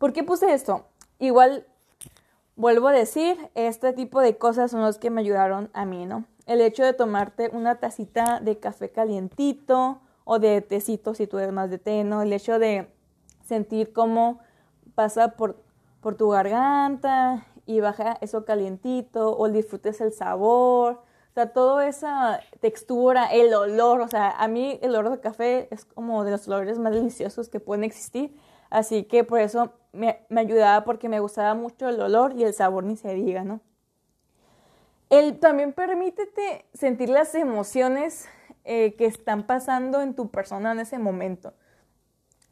¿Por 0.00 0.14
qué 0.14 0.24
puse 0.24 0.54
esto? 0.54 0.86
Igual, 1.18 1.66
vuelvo 2.56 2.88
a 2.88 2.92
decir, 2.92 3.36
este 3.54 3.92
tipo 3.92 4.22
de 4.22 4.38
cosas 4.38 4.70
son 4.70 4.80
los 4.80 4.96
que 4.96 5.10
me 5.10 5.20
ayudaron 5.20 5.68
a 5.74 5.84
mí, 5.84 6.06
¿no? 6.06 6.24
El 6.46 6.62
hecho 6.62 6.82
de 6.82 6.94
tomarte 6.94 7.50
una 7.52 7.80
tacita 7.80 8.40
de 8.40 8.58
café 8.58 8.88
calientito 8.88 10.00
o 10.24 10.38
de 10.38 10.62
tecito 10.62 11.12
si 11.14 11.26
tú 11.26 11.36
eres 11.36 11.52
más 11.52 11.68
de 11.68 11.76
té, 11.76 12.02
¿no? 12.02 12.22
El 12.22 12.32
hecho 12.32 12.58
de 12.58 12.90
sentir 13.44 13.92
cómo 13.92 14.38
pasa 14.94 15.36
por, 15.36 15.62
por 16.00 16.14
tu 16.14 16.30
garganta 16.30 17.46
y 17.66 17.80
baja 17.80 18.16
eso 18.22 18.46
calientito 18.46 19.36
o 19.36 19.50
disfrutes 19.50 20.00
el 20.00 20.14
sabor 20.14 21.02
o 21.30 21.32
sea, 21.34 21.52
toda 21.52 21.86
esa 21.86 22.40
textura, 22.58 23.26
el 23.26 23.54
olor, 23.54 24.00
o 24.00 24.08
sea, 24.08 24.30
a 24.30 24.48
mí 24.48 24.80
el 24.82 24.96
olor 24.96 25.12
de 25.12 25.20
café 25.20 25.68
es 25.70 25.84
como 25.84 26.24
de 26.24 26.32
los 26.32 26.48
olores 26.48 26.80
más 26.80 26.92
deliciosos 26.92 27.48
que 27.48 27.60
pueden 27.60 27.84
existir. 27.84 28.34
Así 28.70 29.04
que 29.04 29.24
por 29.24 29.40
eso 29.40 29.72
me, 29.92 30.20
ayudaba 30.34 30.84
porque 30.84 31.08
me 31.08 31.20
gustaba 31.20 31.54
mucho 31.54 31.88
el 31.88 32.00
olor 32.00 32.34
y 32.36 32.44
el 32.44 32.54
sabor 32.54 32.84
ni 32.84 32.96
se 32.96 33.14
diga, 33.14 33.44
¿no? 33.44 33.60
El, 35.10 35.40
también 35.40 35.72
permítete 35.72 36.64
sentir 36.72 37.08
las 37.08 37.34
emociones 37.34 38.28
eh, 38.64 38.94
que 38.94 39.06
están 39.06 39.42
pasando 39.42 40.00
en 40.00 40.14
tu 40.14 40.30
persona 40.30 40.72
en 40.72 40.78
ese 40.78 40.98
momento. 40.98 41.52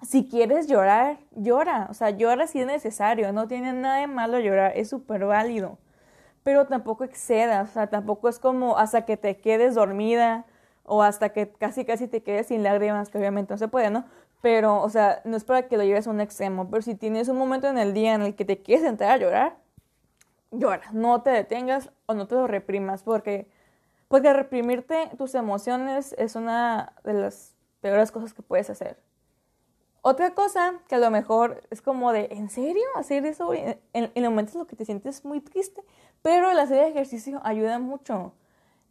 Si 0.02 0.28
quieres 0.28 0.66
llorar, 0.66 1.18
llora. 1.30 1.86
O 1.90 1.94
sea, 1.94 2.10
llora 2.10 2.46
si 2.48 2.60
es 2.60 2.66
necesario. 2.66 3.32
No 3.32 3.46
tiene 3.46 3.72
nada 3.72 4.00
de 4.00 4.08
malo 4.08 4.40
llorar. 4.40 4.72
Es 4.76 4.88
súper 4.88 5.24
válido 5.24 5.78
pero 6.48 6.66
tampoco 6.66 7.04
excedas, 7.04 7.68
o 7.68 7.72
sea, 7.74 7.88
tampoco 7.88 8.26
es 8.26 8.38
como 8.38 8.78
hasta 8.78 9.04
que 9.04 9.18
te 9.18 9.36
quedes 9.36 9.74
dormida 9.74 10.46
o 10.82 11.02
hasta 11.02 11.28
que 11.28 11.50
casi 11.50 11.84
casi 11.84 12.08
te 12.08 12.22
quedes 12.22 12.46
sin 12.46 12.62
lágrimas, 12.62 13.10
que 13.10 13.18
obviamente 13.18 13.52
no 13.52 13.58
se 13.58 13.68
puede, 13.68 13.90
¿no? 13.90 14.06
Pero, 14.40 14.80
o 14.82 14.88
sea, 14.88 15.20
no 15.24 15.36
es 15.36 15.44
para 15.44 15.68
que 15.68 15.76
lo 15.76 15.84
lleves 15.84 16.06
a 16.06 16.10
un 16.10 16.20
extremo, 16.20 16.70
pero 16.70 16.82
si 16.82 16.94
tienes 16.94 17.28
un 17.28 17.36
momento 17.36 17.68
en 17.68 17.78
el 17.78 17.92
día 17.92 18.14
en 18.14 18.22
el 18.22 18.36
que 18.36 18.44
te 18.44 18.62
quieres 18.62 18.84
entrar 18.84 19.10
a 19.12 19.16
llorar, 19.16 19.56
llora, 20.50 20.82
no 20.92 21.22
te 21.22 21.30
detengas 21.30 21.90
o 22.06 22.14
no 22.14 22.26
te 22.26 22.36
lo 22.36 22.46
reprimas, 22.46 23.02
porque, 23.02 23.50
porque 24.06 24.32
reprimirte 24.32 25.10
tus 25.18 25.34
emociones 25.34 26.14
es 26.18 26.36
una 26.36 26.92
de 27.04 27.14
las 27.14 27.56
peores 27.80 28.12
cosas 28.12 28.32
que 28.32 28.42
puedes 28.42 28.70
hacer. 28.70 28.98
Otra 30.02 30.34
cosa 30.34 30.74
que 30.88 30.94
a 30.94 30.98
lo 30.98 31.10
mejor 31.10 31.62
es 31.70 31.82
como 31.82 32.12
de, 32.12 32.28
¿en 32.30 32.48
serio? 32.48 32.84
Hacer 32.94 33.26
eso 33.26 33.52
en, 33.52 33.80
en, 33.92 34.24
momentos 34.24 34.54
en 34.54 34.60
los 34.60 34.68
que 34.68 34.76
te 34.76 34.84
sientes 34.84 35.24
muy 35.24 35.40
triste, 35.40 35.82
pero 36.22 36.50
serie 36.66 36.84
de 36.84 36.90
ejercicio 36.90 37.40
ayuda 37.44 37.78
mucho 37.78 38.32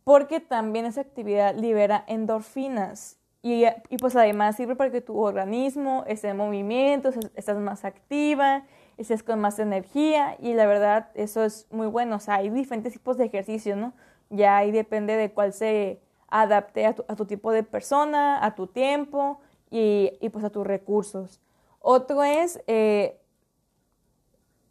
porque 0.03 0.39
también 0.39 0.85
esa 0.85 1.01
actividad 1.01 1.53
libera 1.53 2.05
endorfinas 2.07 3.16
y, 3.41 3.65
pues 3.99 4.15
además 4.15 4.55
sirve 4.55 4.75
para 4.75 4.91
que 4.91 5.01
tu 5.01 5.19
organismo 5.19 6.03
esté 6.07 6.29
en 6.29 6.37
movimiento, 6.37 7.11
estás 7.35 7.57
más 7.57 7.85
activa, 7.85 8.63
estés 8.97 9.23
con 9.23 9.39
más 9.39 9.59
energía 9.59 10.35
y 10.39 10.53
la 10.53 10.65
verdad 10.65 11.09
eso 11.13 11.43
es 11.43 11.67
muy 11.71 11.87
bueno. 11.87 12.17
O 12.17 12.19
sea, 12.19 12.35
hay 12.35 12.49
diferentes 12.49 12.93
tipos 12.93 13.17
de 13.17 13.25
ejercicio, 13.25 13.75
¿no? 13.75 13.93
Ya 14.29 14.57
ahí 14.57 14.71
depende 14.71 15.15
de 15.15 15.31
cuál 15.31 15.53
se 15.53 16.01
adapte 16.27 16.85
a 16.85 16.93
tu, 16.93 17.25
tipo 17.25 17.51
de 17.51 17.63
persona, 17.63 18.43
a 18.43 18.55
tu 18.55 18.67
tiempo 18.67 19.39
y, 19.69 20.11
y, 20.19 20.29
pues 20.29 20.43
a 20.43 20.49
tus 20.49 20.67
recursos. 20.67 21.39
Otro 21.79 22.23
es 22.23 22.61
eh, 22.67 23.21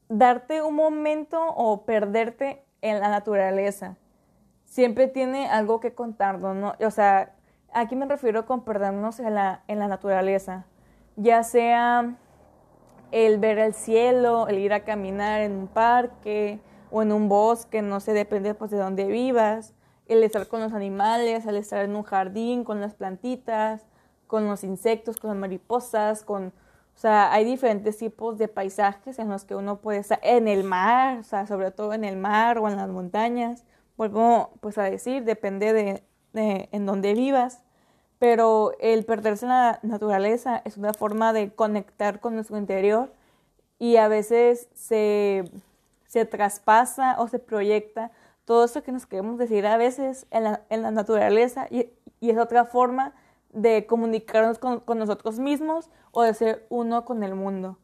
darte 0.08 0.60
un 0.62 0.74
momento 0.74 1.42
o 1.54 1.86
perderte 1.86 2.62
en 2.82 3.00
la 3.00 3.08
naturaleza. 3.08 3.96
Siempre 4.64 5.08
tiene 5.08 5.48
algo 5.48 5.80
que 5.80 5.94
contarnos, 5.94 6.56
¿no? 6.56 6.74
O 6.84 6.90
sea, 6.90 7.35
aquí 7.76 7.94
me 7.94 8.06
refiero 8.06 8.46
con 8.46 8.62
perdernos 8.62 9.20
en 9.20 9.34
la, 9.34 9.62
en 9.68 9.78
la 9.78 9.88
naturaleza, 9.88 10.66
ya 11.16 11.42
sea 11.42 12.16
el 13.12 13.38
ver 13.38 13.58
el 13.58 13.74
cielo, 13.74 14.48
el 14.48 14.58
ir 14.58 14.72
a 14.72 14.84
caminar 14.84 15.42
en 15.42 15.52
un 15.52 15.68
parque 15.68 16.60
o 16.90 17.02
en 17.02 17.12
un 17.12 17.28
bosque, 17.28 17.82
no 17.82 18.00
sé, 18.00 18.12
depende 18.12 18.54
pues 18.54 18.70
de 18.70 18.78
dónde 18.78 19.04
vivas, 19.04 19.74
el 20.06 20.22
estar 20.22 20.48
con 20.48 20.60
los 20.60 20.72
animales, 20.72 21.46
el 21.46 21.56
estar 21.56 21.84
en 21.84 21.96
un 21.96 22.02
jardín 22.02 22.64
con 22.64 22.80
las 22.80 22.94
plantitas, 22.94 23.86
con 24.26 24.46
los 24.46 24.64
insectos, 24.64 25.18
con 25.18 25.28
las 25.28 25.38
mariposas, 25.38 26.22
con 26.22 26.52
o 26.96 26.98
sea, 26.98 27.30
hay 27.30 27.44
diferentes 27.44 27.98
tipos 27.98 28.38
de 28.38 28.48
paisajes 28.48 29.18
en 29.18 29.28
los 29.28 29.44
que 29.44 29.54
uno 29.54 29.82
puede 29.82 29.98
estar 29.98 30.18
en 30.22 30.48
el 30.48 30.64
mar, 30.64 31.18
o 31.18 31.22
sea, 31.24 31.46
sobre 31.46 31.70
todo 31.70 31.92
en 31.92 32.04
el 32.04 32.16
mar 32.16 32.56
o 32.58 32.68
en 32.70 32.76
las 32.76 32.88
montañas. 32.88 33.64
Vuelvo 33.98 34.54
pues 34.60 34.78
a 34.78 34.84
decir, 34.84 35.24
depende 35.24 35.74
de, 35.74 36.02
de 36.32 36.70
en 36.72 36.86
dónde 36.86 37.12
vivas, 37.12 37.65
pero 38.18 38.72
el 38.80 39.04
perderse 39.04 39.44
en 39.44 39.50
la 39.50 39.78
naturaleza 39.82 40.62
es 40.64 40.76
una 40.76 40.94
forma 40.94 41.32
de 41.32 41.52
conectar 41.52 42.20
con 42.20 42.34
nuestro 42.34 42.58
interior 42.58 43.12
y 43.78 43.96
a 43.96 44.08
veces 44.08 44.68
se, 44.74 45.44
se 46.06 46.24
traspasa 46.24 47.16
o 47.18 47.28
se 47.28 47.38
proyecta 47.38 48.10
todo 48.44 48.64
eso 48.64 48.82
que 48.82 48.92
nos 48.92 49.06
queremos 49.06 49.38
decir 49.38 49.66
a 49.66 49.76
veces 49.76 50.26
en 50.30 50.44
la, 50.44 50.62
en 50.70 50.82
la 50.82 50.90
naturaleza 50.90 51.66
y, 51.70 51.90
y 52.20 52.30
es 52.30 52.38
otra 52.38 52.64
forma 52.64 53.14
de 53.56 53.86
comunicarnos 53.86 54.58
con, 54.58 54.82
nosotros 54.98 55.38
mismos 55.38 55.90
o 56.12 56.22
de 56.22 56.34
ser 56.34 56.66
uno 56.68 57.04
con 57.04 57.22
el 57.22 57.34
mundo. 57.34 57.78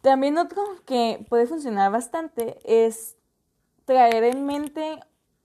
También 0.00 0.38
otro 0.38 0.62
que 0.84 1.24
puede 1.28 1.46
funcionar 1.46 1.90
bastante 1.90 2.58
es 2.64 3.16
traer 3.84 4.24
en 4.24 4.46
mente 4.46 5.00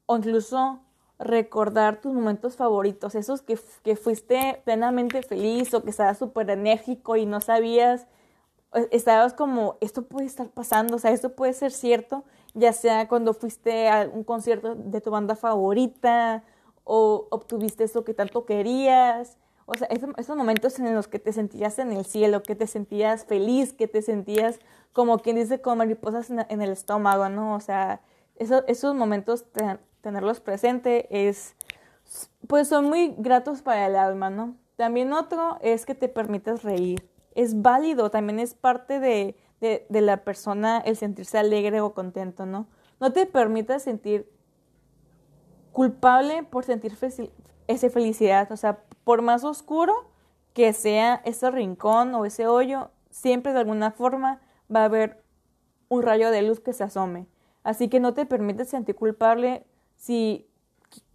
o 0.05 0.17
incluso 0.17 0.79
recordar 1.19 1.99
tus 1.99 2.13
momentos 2.13 2.55
favoritos, 2.55 3.13
esos 3.13 3.41
que, 3.41 3.60
que 3.84 3.95
fuiste 3.95 4.62
plenamente 4.63 5.21
feliz 5.21 5.73
o 5.73 5.84
que 5.84 5.89
estabas 5.89 6.17
súper 6.17 6.49
enérgico 6.49 7.17
y 7.17 7.25
no 7.25 7.41
sabías, 7.41 8.08
eh, 8.73 8.88
estabas 8.91 9.34
como, 9.34 9.77
esto 9.82 10.03
puede 10.03 10.25
estar 10.27 10.47
pasando, 10.49 10.95
o 10.95 10.99
sea, 10.99 11.12
esto 11.12 11.36
puede 11.36 11.53
ser 11.53 11.71
cierto, 11.71 12.23
ya 12.53 12.73
sea 12.73 13.08
cuando 13.08 13.34
fuiste 13.34 13.89
a 13.89 14.10
un 14.12 14.23
concierto 14.23 14.75
de 14.75 15.01
tu 15.01 15.12
banda 15.12 15.36
favorita 15.36 16.43
o 16.84 17.27
obtuviste 17.29 17.84
eso 17.84 18.03
que 18.03 18.13
tanto 18.13 18.45
querías. 18.45 19.38
O 19.65 19.75
sea, 19.75 19.88
esos, 19.88 20.36
momentos 20.36 20.79
en 20.79 20.95
los 20.95 21.08
que 21.08 21.19
te 21.19 21.32
sentías 21.32 21.77
en 21.77 21.91
el 21.91 22.05
cielo, 22.05 22.41
que 22.41 22.55
te 22.55 22.65
sentías 22.65 23.25
feliz, 23.25 23.73
que 23.73 23.88
te 23.88 24.01
sentías 24.01 24.60
como 24.93 25.19
quien 25.19 25.36
dice 25.36 25.62
con 25.62 25.77
mariposas 25.77 26.32
en, 26.32 26.62
el 26.62 26.71
estómago, 26.71 27.29
¿no? 27.29 27.53
O 27.55 27.60
sea, 27.60 28.01
esos 28.38 28.95
momentos, 28.95 29.45
tenerlos 30.01 30.39
presente 30.39 31.27
es, 31.27 31.55
pues 32.47 32.67
son 32.67 32.85
muy 32.85 33.15
gratos 33.17 33.62
para 33.62 33.85
el 33.88 33.95
alma, 33.95 34.29
¿no? 34.29 34.55
También 34.75 35.13
otro 35.13 35.57
es 35.62 35.85
que 35.85 35.95
te 35.95 36.07
permitas 36.07 36.63
reír. 36.63 37.09
Es 37.35 37.62
válido, 37.62 38.09
también 38.09 38.39
es 38.39 38.53
parte 38.53 38.99
de, 38.99 39.35
de, 39.59 40.01
la 40.01 40.23
persona 40.23 40.79
el 40.79 40.95
sentirse 40.95 41.38
alegre 41.38 41.81
o 41.81 41.93
contento, 41.93 42.45
¿no? 42.45 42.67
No 42.99 43.12
te 43.12 43.25
permitas 43.25 43.83
sentir 43.83 44.31
culpable 45.71 46.43
por 46.43 46.63
sentir 46.63 46.97
esa 47.67 47.89
felicidad. 47.89 48.51
O 48.51 48.57
sea, 48.57 48.83
por 49.03 49.21
más 49.21 49.43
oscuro 49.43 49.93
que 50.53 50.73
sea 50.73 51.21
ese 51.25 51.51
rincón 51.51 52.13
o 52.15 52.25
ese 52.25 52.47
hoyo, 52.47 52.91
siempre 53.09 53.53
de 53.53 53.59
alguna 53.59 53.91
forma 53.91 54.41
va 54.73 54.81
a 54.81 54.85
haber 54.85 55.23
un 55.88 56.01
rayo 56.03 56.31
de 56.31 56.41
luz 56.41 56.59
que 56.59 56.73
se 56.73 56.83
asome. 56.83 57.27
Así 57.63 57.89
que 57.89 57.99
no 57.99 58.13
te 58.13 58.25
permites 58.25 58.69
sentir 58.69 58.95
culpable 58.95 59.65
si, 59.99 60.47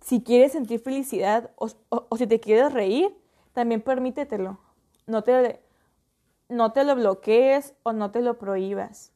si 0.00 0.22
quieres 0.22 0.52
sentir 0.52 0.78
felicidad 0.78 1.50
o, 1.56 1.68
si 2.16 2.26
te 2.26 2.38
quieres 2.38 2.72
reír, 2.72 3.16
también 3.52 3.80
permítetelo. 3.80 4.58
No 5.06 5.24
te, 5.24 5.60
no 6.48 6.72
te 6.72 6.84
lo 6.84 6.94
bloquees 6.94 7.74
o 7.82 7.92
no 7.92 8.10
te 8.10 8.20
lo 8.20 8.38
prohíbas. 8.38 9.12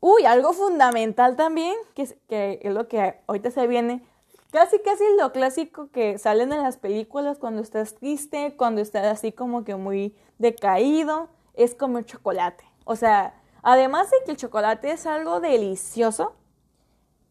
Uy, 0.00 0.24
algo 0.24 0.52
fundamental 0.52 1.36
también, 1.36 1.74
que, 1.94 2.18
que 2.28 2.60
es 2.62 2.72
lo 2.72 2.86
que 2.86 3.20
ahorita 3.26 3.50
se 3.50 3.66
viene, 3.66 4.06
casi 4.50 4.78
casi 4.78 5.04
lo 5.18 5.32
clásico 5.32 5.90
que 5.90 6.18
salen 6.18 6.52
en 6.52 6.62
las 6.62 6.76
películas 6.76 7.38
cuando 7.38 7.62
estás 7.62 7.94
triste, 7.94 8.54
cuando 8.56 8.80
estás 8.80 9.06
así 9.06 9.32
como 9.32 9.64
que 9.64 9.74
muy 9.74 10.14
decaído, 10.38 11.28
es 11.54 11.74
comer 11.74 12.04
chocolate. 12.04 12.64
O 12.84 12.94
sea, 12.94 13.34
además 13.62 14.10
de 14.10 14.18
que 14.24 14.30
el 14.30 14.36
chocolate 14.36 14.92
es 14.92 15.06
algo 15.06 15.40
delicioso, 15.40 16.34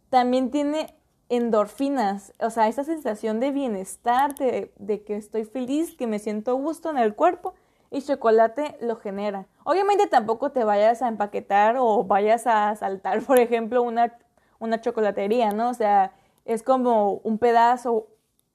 también 0.10 0.52
tiene 0.52 0.96
endorfinas, 1.30 2.34
o 2.40 2.50
sea, 2.50 2.68
esa 2.68 2.84
sensación 2.84 3.40
de 3.40 3.52
bienestar, 3.52 4.36
de, 4.36 4.72
de 4.78 5.04
que 5.04 5.16
estoy 5.16 5.46
feliz, 5.46 5.96
que 5.96 6.08
me 6.08 6.20
siento 6.20 6.56
gusto 6.56 6.90
en 6.90 6.98
el 6.98 7.16
cuerpo, 7.16 7.56
y 7.92 8.02
chocolate 8.02 8.78
lo 8.82 8.98
genera. 8.98 9.48
Obviamente 9.64 10.08
tampoco 10.08 10.52
te 10.52 10.64
vayas 10.64 11.02
a 11.02 11.08
empaquetar 11.08 11.78
o 11.78 12.04
vayas 12.04 12.46
a 12.46 12.76
saltar, 12.76 13.22
por 13.26 13.40
ejemplo, 13.40 13.82
una, 13.82 14.18
una 14.60 14.82
chocolatería, 14.82 15.52
¿no? 15.52 15.70
O 15.70 15.74
sea, 15.74 16.14
es 16.46 16.62
como 16.62 17.14
un 17.24 17.38
pedazo 17.38 18.08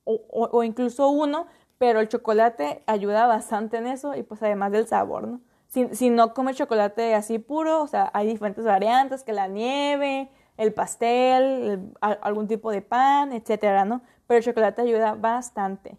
o, 0.05 0.21
o, 0.31 0.63
incluso 0.65 1.09
uno, 1.09 1.47
pero 1.79 2.01
el 2.01 2.09
chocolate 2.09 2.83
ayuda 2.87 3.27
bastante 3.27 3.79
en 3.79 3.87
eso 3.87 4.15
y 4.15 4.23
pues 4.23 4.43
además 4.43 4.73
del 4.73 4.87
sabor, 4.87 5.27
¿no? 5.27 5.41
Si, 5.69 5.89
si 5.95 6.11
no 6.11 6.35
comes 6.35 6.57
chocolate 6.57 7.15
así 7.15 7.39
puro, 7.39 7.83
o 7.83 7.87
sea, 7.87 8.11
hay 8.13 8.27
diferentes 8.27 8.65
variantes, 8.65 9.23
que 9.23 9.33
la 9.33 9.47
nieve, 9.47 10.29
el 10.61 10.75
pastel, 10.75 11.91
algún 12.01 12.47
tipo 12.47 12.71
de 12.71 12.83
pan, 12.83 13.33
etcétera, 13.33 13.87
¿no? 13.87 14.03
Pero 14.27 14.39
el 14.39 14.45
chocolate 14.45 14.83
ayuda 14.83 15.15
bastante. 15.15 15.97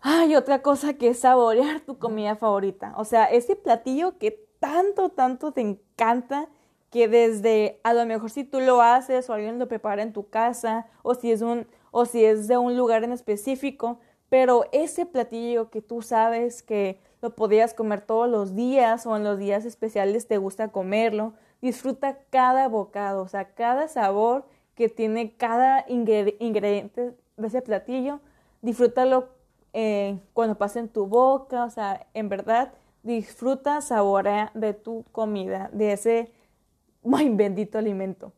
Ay, 0.00 0.36
otra 0.36 0.62
cosa 0.62 0.94
que 0.94 1.08
es 1.08 1.18
saborear 1.18 1.80
tu 1.80 1.98
comida 1.98 2.36
favorita. 2.36 2.94
O 2.96 3.04
sea, 3.04 3.24
ese 3.24 3.56
platillo 3.56 4.18
que 4.18 4.46
tanto, 4.60 5.08
tanto 5.08 5.50
te 5.50 5.62
encanta, 5.62 6.48
que 6.90 7.08
desde 7.08 7.80
a 7.82 7.92
lo 7.92 8.06
mejor 8.06 8.30
si 8.30 8.44
tú 8.44 8.60
lo 8.60 8.82
haces 8.82 9.28
o 9.28 9.32
alguien 9.32 9.58
lo 9.58 9.66
prepara 9.66 10.02
en 10.02 10.12
tu 10.12 10.28
casa 10.28 10.86
o 11.02 11.14
si 11.14 11.32
es 11.32 11.42
un 11.42 11.66
o 11.90 12.04
si 12.04 12.24
es 12.24 12.48
de 12.48 12.58
un 12.58 12.76
lugar 12.76 13.02
en 13.02 13.12
específico, 13.12 13.98
pero 14.28 14.66
ese 14.72 15.06
platillo 15.06 15.70
que 15.70 15.82
tú 15.82 16.02
sabes 16.02 16.62
que 16.62 17.00
lo 17.20 17.34
podías 17.34 17.74
comer 17.74 18.02
todos 18.02 18.28
los 18.28 18.54
días 18.54 19.06
o 19.06 19.16
en 19.16 19.24
los 19.24 19.38
días 19.38 19.64
especiales 19.64 20.28
te 20.28 20.38
gusta 20.38 20.68
comerlo, 20.68 21.34
disfruta 21.62 22.18
cada 22.30 22.68
bocado, 22.68 23.22
o 23.22 23.28
sea, 23.28 23.54
cada 23.54 23.88
sabor 23.88 24.44
que 24.74 24.88
tiene 24.88 25.32
cada 25.36 25.86
ingrediente 25.88 27.14
de 27.36 27.46
ese 27.46 27.62
platillo, 27.62 28.20
disfrútalo 28.60 29.28
eh, 29.72 30.18
cuando 30.34 30.58
pase 30.58 30.80
en 30.80 30.88
tu 30.88 31.06
boca, 31.06 31.64
o 31.64 31.70
sea, 31.70 32.06
en 32.14 32.28
verdad, 32.28 32.72
disfruta, 33.02 33.80
saborea 33.80 34.50
de 34.54 34.74
tu 34.74 35.04
comida, 35.12 35.70
de 35.72 35.92
ese 35.92 36.32
muy 37.02 37.28
bendito 37.30 37.78
alimento. 37.78 38.32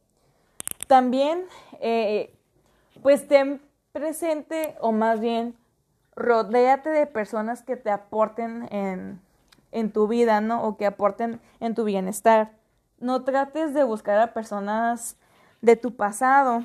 También, 0.87 1.45
eh, 1.81 2.33
pues 3.03 3.27
ten 3.27 3.61
presente, 3.93 4.77
o 4.81 4.93
más 4.93 5.19
bien, 5.21 5.57
rodéate 6.15 6.91
de 6.91 7.07
personas 7.07 7.63
que 7.63 7.77
te 7.77 7.91
aporten 7.91 8.69
en, 8.71 9.21
en 9.73 9.93
tu 9.93 10.07
vida, 10.09 10.41
¿no? 10.41 10.63
O 10.65 10.77
que 10.77 10.87
aporten 10.87 11.41
en 11.61 11.75
tu 11.75 11.85
bienestar. 11.85 12.53
No 12.99 13.25
trates 13.25 13.75
de 13.75 13.85
buscar 13.85 14.19
a 14.19 14.33
personas 14.33 15.17
de 15.61 15.77
tu 15.77 15.97
pasado 15.97 16.65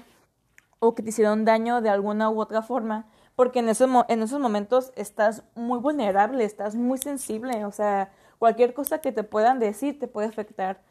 o 0.80 0.96
que 0.96 1.04
te 1.04 1.10
hicieron 1.10 1.46
daño 1.46 1.82
de 1.82 1.90
alguna 1.90 2.30
u 2.30 2.40
otra 2.40 2.62
forma, 2.62 3.06
porque 3.36 3.60
en 3.60 3.70
esos, 3.70 3.90
en 4.08 4.22
esos 4.22 4.40
momentos 4.40 4.92
estás 4.96 5.44
muy 5.56 5.80
vulnerable, 5.80 6.44
estás 6.44 6.76
muy 6.76 6.98
sensible, 6.98 7.66
o 7.66 7.72
sea, 7.72 8.12
cualquier 8.38 8.74
cosa 8.74 9.00
que 9.00 9.12
te 9.12 9.24
puedan 9.24 9.60
decir 9.60 10.00
te 10.00 10.08
puede 10.08 10.28
afectar 10.28 10.82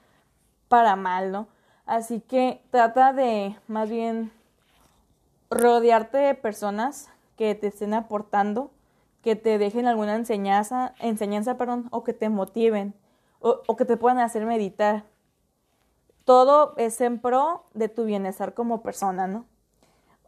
para 0.68 0.96
mal, 0.96 1.32
¿no? 1.32 1.48
Así 1.86 2.20
que 2.20 2.62
trata 2.70 3.12
de 3.14 3.56
más 3.66 3.88
bien 3.88 4.30
rodearte 5.50 6.18
de 6.18 6.34
personas 6.34 7.08
que 7.36 7.54
te 7.54 7.68
estén 7.68 7.94
aportando, 7.94 8.70
que 9.22 9.36
te 9.36 9.58
dejen 9.58 9.86
alguna 9.86 10.14
enseñanza, 10.14 10.94
enseñanza, 11.00 11.56
perdón, 11.56 11.88
o 11.90 12.04
que 12.04 12.12
te 12.12 12.28
motiven, 12.28 12.94
o, 13.40 13.62
o 13.66 13.76
que 13.76 13.84
te 13.86 13.96
puedan 13.96 14.18
hacer 14.18 14.44
meditar. 14.44 15.04
Todo 16.28 16.74
es 16.76 17.00
en 17.00 17.20
pro 17.20 17.64
de 17.72 17.88
tu 17.88 18.04
bienestar 18.04 18.52
como 18.52 18.82
persona, 18.82 19.26
¿no? 19.26 19.46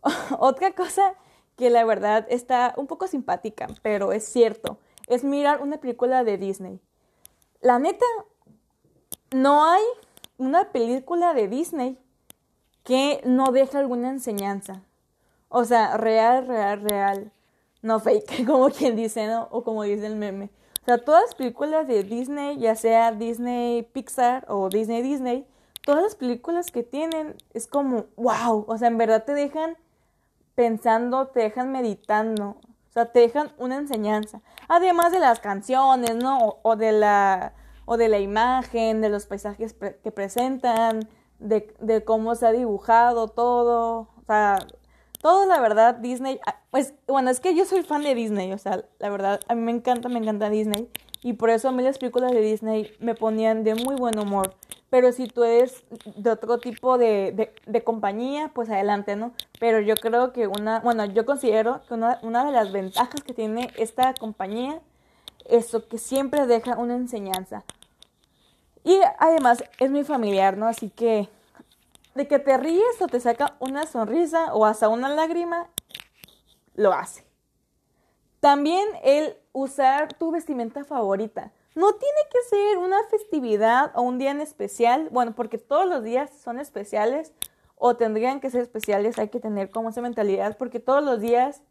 Otra 0.39 0.73
cosa 0.73 1.13
que 1.59 1.69
la 1.69 1.85
verdad 1.85 2.27
está 2.31 2.73
un 2.79 2.87
poco 2.87 3.07
simpática, 3.07 3.67
pero 3.83 4.13
es 4.13 4.25
cierto, 4.25 4.79
es 5.09 5.25
mirar 5.25 5.61
una 5.61 5.77
película 5.77 6.25
de 6.25 6.39
Disney. 6.39 6.81
La 7.61 7.79
neta, 7.79 8.07
no 9.31 9.67
hay 9.67 9.83
una 10.39 10.73
película 10.73 11.35
de 11.35 11.49
Disney 11.49 11.99
que 12.83 13.21
no 13.27 13.53
deje 13.53 13.77
alguna 13.77 14.09
enseñanza. 14.09 14.83
O 15.51 15.67
sea, 15.67 15.99
real, 15.99 16.47
real, 16.47 16.81
real. 16.81 17.31
No 17.83 18.01
fake, 18.01 18.47
como 18.47 18.71
quien 18.71 18.97
dice, 18.97 19.27
¿no? 19.27 19.49
O 19.51 19.65
como 19.65 19.83
dice 19.83 20.07
el 20.07 20.17
meme. 20.17 20.49
O 20.81 20.85
sea, 20.87 20.97
todas 20.97 21.25
las 21.25 21.35
películas 21.35 21.87
de 21.87 22.05
Disney, 22.05 22.57
ya 22.57 22.75
sea 22.75 23.13
Disney 23.13 23.83
Pixar 23.83 24.47
o 24.49 24.71
Disney 24.71 25.03
Disney, 25.03 25.47
todas 25.83 26.03
las 26.03 26.15
películas 26.15 26.71
que 26.71 26.83
tienen 26.83 27.37
es 27.55 27.67
como, 27.67 28.07
wow, 28.17 28.65
o 28.69 28.79
sea, 28.79 28.89
en 28.89 28.99
verdad 28.99 29.25
te 29.25 29.35
dejan 29.35 29.77
pensando, 30.55 31.29
te 31.29 31.41
dejan 31.41 31.73
meditando, 31.73 32.57
o 32.91 32.93
sea, 32.93 33.07
te 33.07 33.21
dejan 33.21 33.53
una 33.59 33.77
enseñanza. 33.77 34.43
Además 34.69 35.13
de 35.13 35.21
las 35.21 35.41
canciones, 35.41 36.17
¿no? 36.17 36.59
O, 36.63 36.77
de 36.77 36.93
la 36.93 37.55
o 37.87 37.97
de 37.97 38.09
la 38.09 38.19
imagen, 38.19 39.01
de 39.01 39.09
los 39.09 39.27
paisajes 39.27 39.75
que 39.75 40.13
presentan, 40.13 41.09
de, 41.39 41.75
de, 41.81 42.05
cómo 42.05 42.35
se 42.35 42.47
ha 42.47 42.53
dibujado 42.53 43.29
todo, 43.29 44.09
o 44.17 44.23
sea, 44.27 44.59
todo 45.21 45.47
la 45.47 45.61
verdad 45.61 45.97
Disney, 45.97 46.39
ah, 46.47 46.61
pues 46.71 46.95
bueno, 47.09 47.31
es 47.31 47.41
que 47.41 47.55
yo 47.55 47.65
soy 47.65 47.83
fan 47.83 48.03
de 48.03 48.15
Disney, 48.15 48.53
o 48.53 48.59
sea, 48.59 48.85
la 48.99 49.11
verdad, 49.11 49.41
a 49.49 49.55
mí 49.55 49.63
me 49.63 49.73
encanta, 49.73 50.09
me 50.09 50.19
encanta 50.19 50.51
Disney, 50.51 50.89
y 51.23 51.35
por 51.35 51.51
eso 51.51 51.69
a 51.69 51.73
mí 51.73 51.83
las 51.83 51.99
películas 51.99 52.33
de 52.33 52.41
Disney 52.41 52.93
me 52.99 53.15
ponían 53.15 53.65
de 53.65 53.75
muy 53.75 53.97
buen 53.97 54.19
humor. 54.19 54.55
Pero 54.89 55.13
si 55.13 55.29
tú 55.29 55.45
eres 55.45 55.85
de 56.17 56.31
otro 56.31 56.59
tipo 56.59 56.99
de, 56.99 57.53
de, 57.65 57.85
compañía, 57.85 58.51
pues 58.53 58.69
adelante, 58.71 59.15
¿no? 59.15 59.33
Pero 59.61 59.81
yo 59.81 59.95
creo 59.95 60.33
que 60.33 60.49
una, 60.49 60.81
bueno, 60.81 61.05
yo 61.05 61.25
considero 61.25 61.83
que 61.87 61.95
una, 61.95 62.19
una 62.23 62.45
de 62.45 62.51
las 62.53 62.73
ventajas 62.73 63.23
que 63.23 63.33
tiene 63.33 63.71
esta 63.77 64.15
compañía 64.15 64.81
es 65.45 65.77
que 65.89 65.99
siempre 65.99 66.47
deja 66.47 66.77
una 66.77 66.97
enseñanza. 66.97 67.65
Y 68.83 68.99
además 69.19 69.63
es 69.79 69.91
muy 69.91 70.05
familiar, 70.05 70.57
¿no? 70.57 70.67
Así 70.67 70.91
que 70.91 71.29
de 72.15 72.27
que 72.27 72.39
te 72.39 72.57
ríes 72.57 73.01
o 73.01 73.07
te 73.07 73.21
saca 73.21 73.57
una 73.61 73.87
sonrisa 73.87 74.53
o 74.55 74.65
hasta 74.65 74.89
una 74.89 75.09
lágrima, 75.09 75.69
lo 76.75 76.93
hace. 76.93 77.25
También 78.41 78.89
el 79.05 79.37
usar 79.53 80.13
tu 80.15 80.31
vestimenta 80.31 80.85
favorita. 80.85 81.53
No 81.75 81.95
tiene 81.95 82.19
que 82.33 82.43
ser 82.49 82.79
una 82.79 83.03
festividad 83.11 83.93
o 83.95 84.03
un 84.03 84.19
día 84.19 84.31
en 84.33 84.41
especial, 84.41 85.09
bueno, 85.11 85.35
porque 85.35 85.59
todos 85.59 85.89
los 85.89 86.03
días 86.03 86.31
son 86.31 86.59
especiales 86.59 87.33
o 87.77 87.97
tendrían 87.97 88.41
que 88.41 88.51
ser 88.51 88.63
especiales, 88.63 89.19
hay 89.19 89.29
que 89.29 89.41
tener 89.41 89.71
como 89.71 89.89
esa 89.89 90.03
mentalidad, 90.03 90.57
porque 90.59 90.81
todos 90.81 91.03
los 91.03 91.21
días 91.21 91.63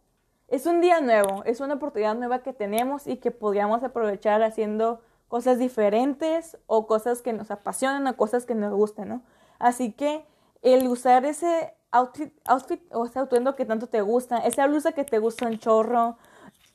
es 0.48 0.66
un 0.66 0.82
día 0.82 1.02
nuevo, 1.02 1.44
es 1.46 1.60
una 1.60 1.76
oportunidad 1.76 2.16
nueva 2.16 2.42
que 2.42 2.54
tenemos 2.54 3.06
y 3.06 3.18
que 3.18 3.30
podríamos 3.30 3.84
aprovechar 3.84 4.42
haciendo 4.42 5.02
cosas 5.28 5.60
diferentes 5.60 6.58
o 6.66 6.88
cosas 6.88 7.22
que 7.22 7.34
nos 7.34 7.52
apasionan 7.52 8.08
o 8.08 8.18
cosas 8.18 8.46
que 8.46 8.56
nos 8.56 8.74
gusten, 8.74 9.10
¿no? 9.10 9.22
Así 9.60 9.92
que 9.92 10.26
el 10.64 10.88
usar 10.88 11.26
ese 11.26 11.76
outfit, 11.92 12.34
outfit 12.46 12.82
o 12.92 13.06
ese 13.06 13.20
atuendo 13.20 13.56
que 13.56 13.66
tanto 13.66 13.88
te 13.88 14.02
gusta, 14.02 14.40
esa 14.40 14.66
blusa 14.66 14.94
que 14.94 15.04
te 15.04 15.20
gusta 15.20 15.46
un 15.46 15.60
chorro, 15.60 16.18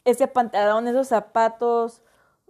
ese 0.05 0.29
pantalón, 0.29 0.89
esos 0.89 1.09
zapatos, 1.09 2.03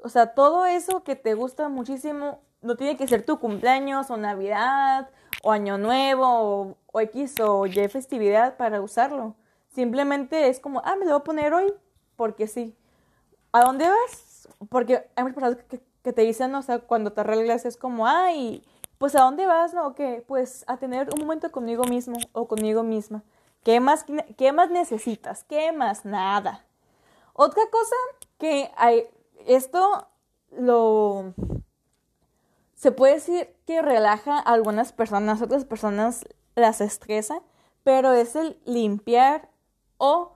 o 0.02 0.08
sea, 0.08 0.34
todo 0.34 0.66
eso 0.66 1.02
que 1.02 1.16
te 1.16 1.34
gusta 1.34 1.68
muchísimo, 1.68 2.40
no 2.60 2.76
tiene 2.76 2.96
que 2.96 3.06
ser 3.06 3.24
tu 3.24 3.38
cumpleaños 3.38 4.10
o 4.10 4.16
Navidad 4.16 5.10
o 5.42 5.52
Año 5.52 5.78
Nuevo 5.78 6.76
o, 6.92 7.00
X 7.00 7.40
o 7.40 7.66
Y 7.66 7.88
festividad 7.88 8.56
para 8.56 8.80
usarlo. 8.80 9.34
Simplemente 9.68 10.48
es 10.48 10.60
como, 10.60 10.80
ah, 10.84 10.96
me 10.96 11.04
lo 11.04 11.12
voy 11.12 11.20
a 11.20 11.24
poner 11.24 11.52
hoy 11.52 11.72
porque 12.16 12.46
sí. 12.46 12.76
¿A 13.52 13.62
dónde 13.62 13.88
vas? 13.88 14.48
Porque 14.68 15.08
hay 15.14 15.24
muchas 15.24 15.34
personas 15.34 15.64
que, 16.02 16.12
te 16.12 16.22
dicen, 16.22 16.54
o 16.54 16.62
sea, 16.62 16.80
cuando 16.80 17.12
te 17.12 17.22
arreglas 17.22 17.64
es 17.64 17.76
como, 17.76 18.06
ay, 18.06 18.62
pues 18.98 19.14
¿a 19.16 19.20
dónde 19.20 19.46
vas? 19.46 19.74
No, 19.74 19.94
que 19.94 20.22
pues 20.26 20.64
a 20.66 20.76
tener 20.76 21.08
un 21.14 21.20
momento 21.20 21.50
conmigo 21.50 21.84
mismo 21.84 22.18
o 22.32 22.46
conmigo 22.46 22.82
misma. 22.82 23.22
¿Qué 23.62 23.80
más, 23.80 24.04
qué 24.36 24.52
más 24.52 24.70
necesitas? 24.70 25.44
¿Qué 25.44 25.72
más? 25.72 26.04
Nada. 26.04 26.64
Otra 27.34 27.62
cosa 27.70 27.96
que 28.38 28.70
hay, 28.76 29.08
esto 29.46 30.08
lo 30.52 31.34
se 32.74 32.92
puede 32.92 33.14
decir 33.14 33.48
que 33.66 33.82
relaja 33.82 34.36
a 34.38 34.52
algunas 34.52 34.92
personas, 34.92 35.42
otras 35.42 35.64
personas 35.64 36.24
las 36.54 36.80
estresa, 36.80 37.40
pero 37.82 38.12
es 38.12 38.36
el 38.36 38.60
limpiar 38.64 39.48
o 39.96 40.32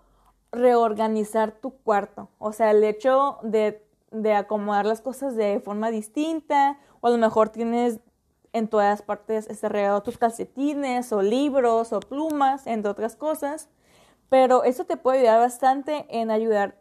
reorganizar 0.51 1.53
tu 1.53 1.71
cuarto. 1.71 2.31
O 2.39 2.53
sea, 2.53 2.71
el 2.71 2.83
hecho 2.83 3.39
de, 3.43 3.87
de 4.11 4.35
acomodar 4.35 4.87
las 4.87 5.01
cosas 5.01 5.37
de 5.37 5.61
forma 5.61 5.91
distinta, 5.91 6.79
o 7.01 7.07
a 7.07 7.11
lo 7.11 7.19
mejor 7.19 7.51
tienes 7.51 8.01
en 8.53 8.67
todas 8.67 9.03
partes 9.03 9.47
este 9.49 9.69
tus 10.03 10.19
calcetines 10.19 11.13
o 11.13 11.23
libros 11.23 11.93
o 11.93 12.01
plumas, 12.01 12.67
entre 12.67 12.91
otras 12.91 13.15
cosas. 13.15 13.69
Pero 14.31 14.65
eso 14.65 14.85
te 14.85 14.97
puede 14.97 15.21
ayudar 15.21 15.41
bastante 15.41 16.07
en 16.09 16.31
ayudar 16.31 16.81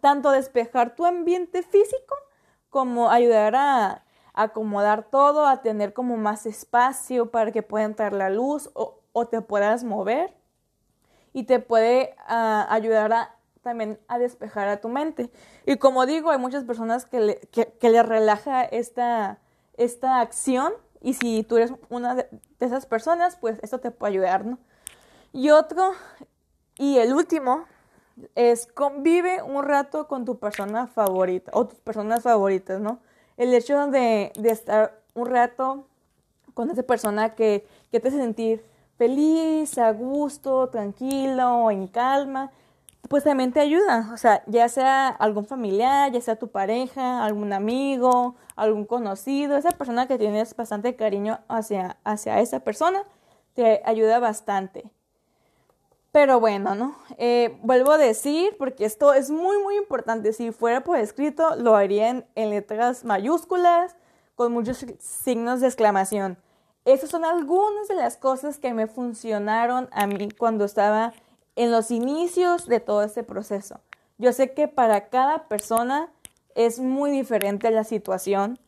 tanto 0.00 0.30
despejar 0.30 0.94
tu 0.94 1.04
ambiente 1.04 1.62
físico 1.62 2.16
como 2.70 3.10
ayudar 3.10 3.54
a, 3.56 4.04
acomodar 4.34 5.04
todo, 5.04 5.46
a 5.46 5.62
tener 5.62 5.92
como 5.92 6.16
más 6.16 6.44
espacio 6.44 7.30
para 7.30 7.52
que 7.52 7.62
pueda 7.62 7.84
entrar 7.84 8.12
la 8.12 8.30
luz 8.30 8.70
o, 8.74 9.00
te 9.30 9.40
puedas 9.40 9.84
mover 9.84 10.34
y 11.32 11.44
te 11.44 11.60
puede 11.60 12.16
ah, 12.26 12.66
ayudar 12.68 13.12
a, 13.12 13.36
también 13.62 13.98
a 14.08 14.18
despejar 14.18 14.68
a 14.68 14.80
tu 14.80 14.88
mente. 14.88 15.30
Y 15.66 15.76
como 15.76 16.04
digo, 16.04 16.30
hay 16.30 16.38
muchas 16.38 16.64
personas 16.64 17.06
que 17.06 17.20
le, 17.20 17.38
que, 17.50 18.02
relaja 18.02 18.64
esta, 18.64 19.38
esta 19.76 20.20
acción 20.20 20.72
y 21.00 21.14
si 21.14 21.44
tú 21.44 21.56
eres 21.56 21.72
una 21.88 22.14
de, 22.14 22.28
esas 22.60 22.86
personas, 22.86 23.36
pues 23.36 23.58
esto 23.62 23.78
te 23.78 23.90
puede 23.90 24.14
ayudar, 24.14 24.44
¿no? 24.44 24.58
Y 25.32 25.50
otro, 25.50 25.92
y 26.76 26.98
el 26.98 27.12
último, 27.12 27.66
es 28.34 28.66
convive 28.66 29.42
un 29.42 29.64
rato 29.64 30.06
con 30.06 30.24
tu 30.24 30.38
persona 30.38 30.86
favorita 30.86 31.50
o 31.54 31.66
tus 31.66 31.78
personas 31.80 32.22
favoritas, 32.22 32.80
¿no? 32.80 33.00
El 33.36 33.52
hecho 33.54 33.88
de, 33.88 34.32
de 34.36 34.50
estar 34.50 35.00
un 35.14 35.26
rato 35.26 35.86
con 36.54 36.70
esa 36.70 36.82
persona 36.84 37.34
que, 37.34 37.66
que 37.90 38.00
te 38.00 38.08
hace 38.08 38.18
sentir 38.18 38.64
feliz, 38.96 39.76
a 39.78 39.92
gusto, 39.92 40.68
tranquilo, 40.68 41.70
en 41.70 41.88
calma, 41.88 42.52
pues 43.08 43.24
también 43.24 43.52
te 43.52 43.60
ayuda. 43.60 44.10
O 44.12 44.16
sea, 44.16 44.42
ya 44.46 44.68
sea 44.68 45.08
algún 45.08 45.46
familiar, 45.46 46.12
ya 46.12 46.20
sea 46.20 46.36
tu 46.36 46.48
pareja, 46.48 47.24
algún 47.24 47.52
amigo, 47.52 48.36
algún 48.56 48.84
conocido, 48.84 49.56
esa 49.56 49.70
persona 49.70 50.06
que 50.06 50.18
tienes 50.18 50.54
bastante 50.56 50.96
cariño 50.96 51.40
hacia, 51.48 51.98
hacia 52.04 52.40
esa 52.40 52.60
persona, 52.60 53.02
te 53.54 53.82
ayuda 53.84 54.18
bastante. 54.20 54.84
Pero 56.14 56.38
bueno, 56.38 56.76
¿no? 56.76 56.96
Eh, 57.18 57.58
vuelvo 57.62 57.90
a 57.90 57.98
decir, 57.98 58.54
porque 58.56 58.84
esto 58.84 59.12
es 59.12 59.32
muy, 59.32 59.60
muy 59.60 59.76
importante. 59.76 60.32
Si 60.32 60.52
fuera 60.52 60.84
por 60.84 60.96
escrito, 60.96 61.56
lo 61.56 61.74
haría 61.74 62.08
en, 62.08 62.24
en 62.36 62.50
letras 62.50 63.04
mayúsculas, 63.04 63.96
con 64.36 64.52
muchos 64.52 64.86
signos 65.00 65.60
de 65.60 65.66
exclamación. 65.66 66.38
Esas 66.84 67.10
son 67.10 67.24
algunas 67.24 67.88
de 67.88 67.96
las 67.96 68.16
cosas 68.16 68.58
que 68.58 68.72
me 68.72 68.86
funcionaron 68.86 69.88
a 69.90 70.06
mí 70.06 70.28
cuando 70.30 70.64
estaba 70.64 71.12
en 71.56 71.72
los 71.72 71.90
inicios 71.90 72.68
de 72.68 72.78
todo 72.78 73.02
este 73.02 73.24
proceso. 73.24 73.80
Yo 74.16 74.32
sé 74.32 74.52
que 74.52 74.68
para 74.68 75.08
cada 75.08 75.48
persona 75.48 76.12
es 76.54 76.78
muy 76.78 77.10
diferente 77.10 77.72
la 77.72 77.82
situación, 77.82 78.60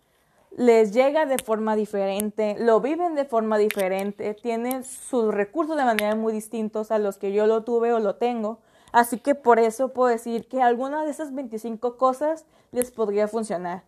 les 0.57 0.95
llega 0.95 1.27
de 1.27 1.37
forma 1.37 1.77
diferente, 1.77 2.57
lo 2.59 2.81
viven 2.81 3.15
de 3.15 3.27
forma 3.27 3.59
diferente, 3.59 4.33
tienen 4.33 4.85
sus 4.85 5.33
recursos 5.33 5.77
de 5.77 5.85
manera 5.85 6.15
muy 6.15 6.33
distintos 6.33 6.91
a 6.91 6.99
los 6.99 7.19
que 7.19 7.33
yo 7.33 7.47
lo 7.47 7.63
tuve 7.63 7.93
o 7.93 7.99
lo 7.99 8.17
tengo. 8.17 8.59
Así 8.91 9.19
que 9.19 9.35
por 9.35 9.59
eso 9.59 9.93
puedo 9.93 10.09
decir 10.09 10.49
que 10.49 10.63
algunas 10.63 11.05
de 11.05 11.11
esas 11.11 11.35
25 11.35 11.99
cosas 11.99 12.47
les 12.73 12.91
podría 12.91 13.29
funcionar. 13.29 13.85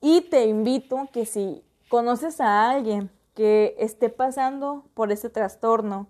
Y 0.00 0.22
te 0.22 0.46
invito 0.46 1.08
que 1.12 1.24
si 1.24 1.62
conoces 1.88 2.40
a 2.40 2.68
alguien 2.68 3.10
que 3.34 3.76
esté 3.78 4.08
pasando 4.08 4.84
por 4.94 5.12
ese 5.12 5.30
trastorno, 5.30 6.08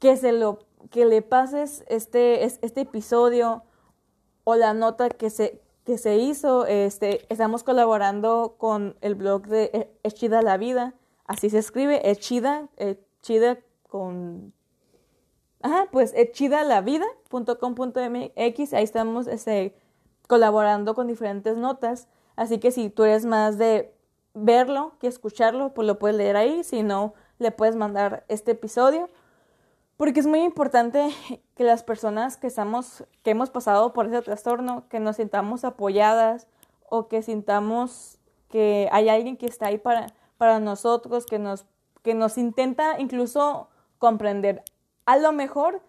que 0.00 0.16
se 0.16 0.32
lo 0.32 0.58
que 0.90 1.04
le 1.04 1.22
pases 1.22 1.84
este, 1.88 2.42
este 2.44 2.80
episodio 2.80 3.62
o 4.42 4.56
la 4.56 4.74
nota 4.74 5.08
que 5.10 5.30
se, 5.30 5.60
que 5.86 5.96
se 5.96 6.16
hizo. 6.16 6.66
Este, 6.66 7.24
estamos 7.32 7.62
colaborando 7.62 8.56
con 8.58 8.96
el 9.00 9.14
blog 9.14 9.46
de 9.46 9.88
Echida 10.02 10.42
la 10.42 10.58
Vida. 10.58 10.92
Así 11.24 11.48
se 11.48 11.58
escribe, 11.58 12.10
Echida, 12.10 12.68
Echida 12.76 13.58
con... 13.88 14.52
Ajá, 15.62 15.88
pues 15.90 16.12
echidalavida.com.mx. 16.14 18.74
Ahí 18.74 18.84
estamos 18.84 19.26
este, 19.28 19.74
colaborando 20.26 20.94
con 20.94 21.06
diferentes 21.06 21.56
notas. 21.56 22.08
Así 22.34 22.58
que 22.58 22.72
si 22.72 22.90
tú 22.90 23.04
eres 23.04 23.24
más 23.24 23.56
de 23.56 23.94
verlo 24.34 24.92
que 25.00 25.06
escucharlo, 25.06 25.72
pues 25.72 25.86
lo 25.86 25.98
puedes 25.98 26.16
leer 26.16 26.36
ahí, 26.36 26.62
si 26.62 26.82
no, 26.82 27.14
le 27.38 27.52
puedes 27.52 27.76
mandar 27.76 28.26
este 28.28 28.52
episodio. 28.52 29.08
Porque 29.96 30.20
es 30.20 30.26
muy 30.26 30.40
importante 30.40 31.08
que 31.54 31.64
las 31.64 31.82
personas 31.82 32.36
que, 32.36 32.46
estamos, 32.46 33.04
que 33.22 33.30
hemos 33.30 33.50
pasado 33.50 33.92
por 33.92 34.06
ese 34.06 34.20
trastorno, 34.22 34.88
que 34.88 35.00
nos 35.00 35.16
sintamos 35.16 35.64
apoyadas 35.64 36.46
o 36.88 37.08
que 37.08 37.22
sintamos 37.22 38.18
que 38.50 38.88
hay 38.92 39.08
alguien 39.08 39.36
que 39.36 39.46
está 39.46 39.66
ahí 39.66 39.78
para, 39.78 40.06
para 40.36 40.60
nosotros, 40.60 41.26
que 41.26 41.38
nos, 41.38 41.66
que 42.02 42.14
nos 42.14 42.38
intenta 42.38 43.00
incluso 43.00 43.68
comprender. 43.98 44.62
A 45.06 45.16
lo 45.16 45.32
mejor 45.32 45.80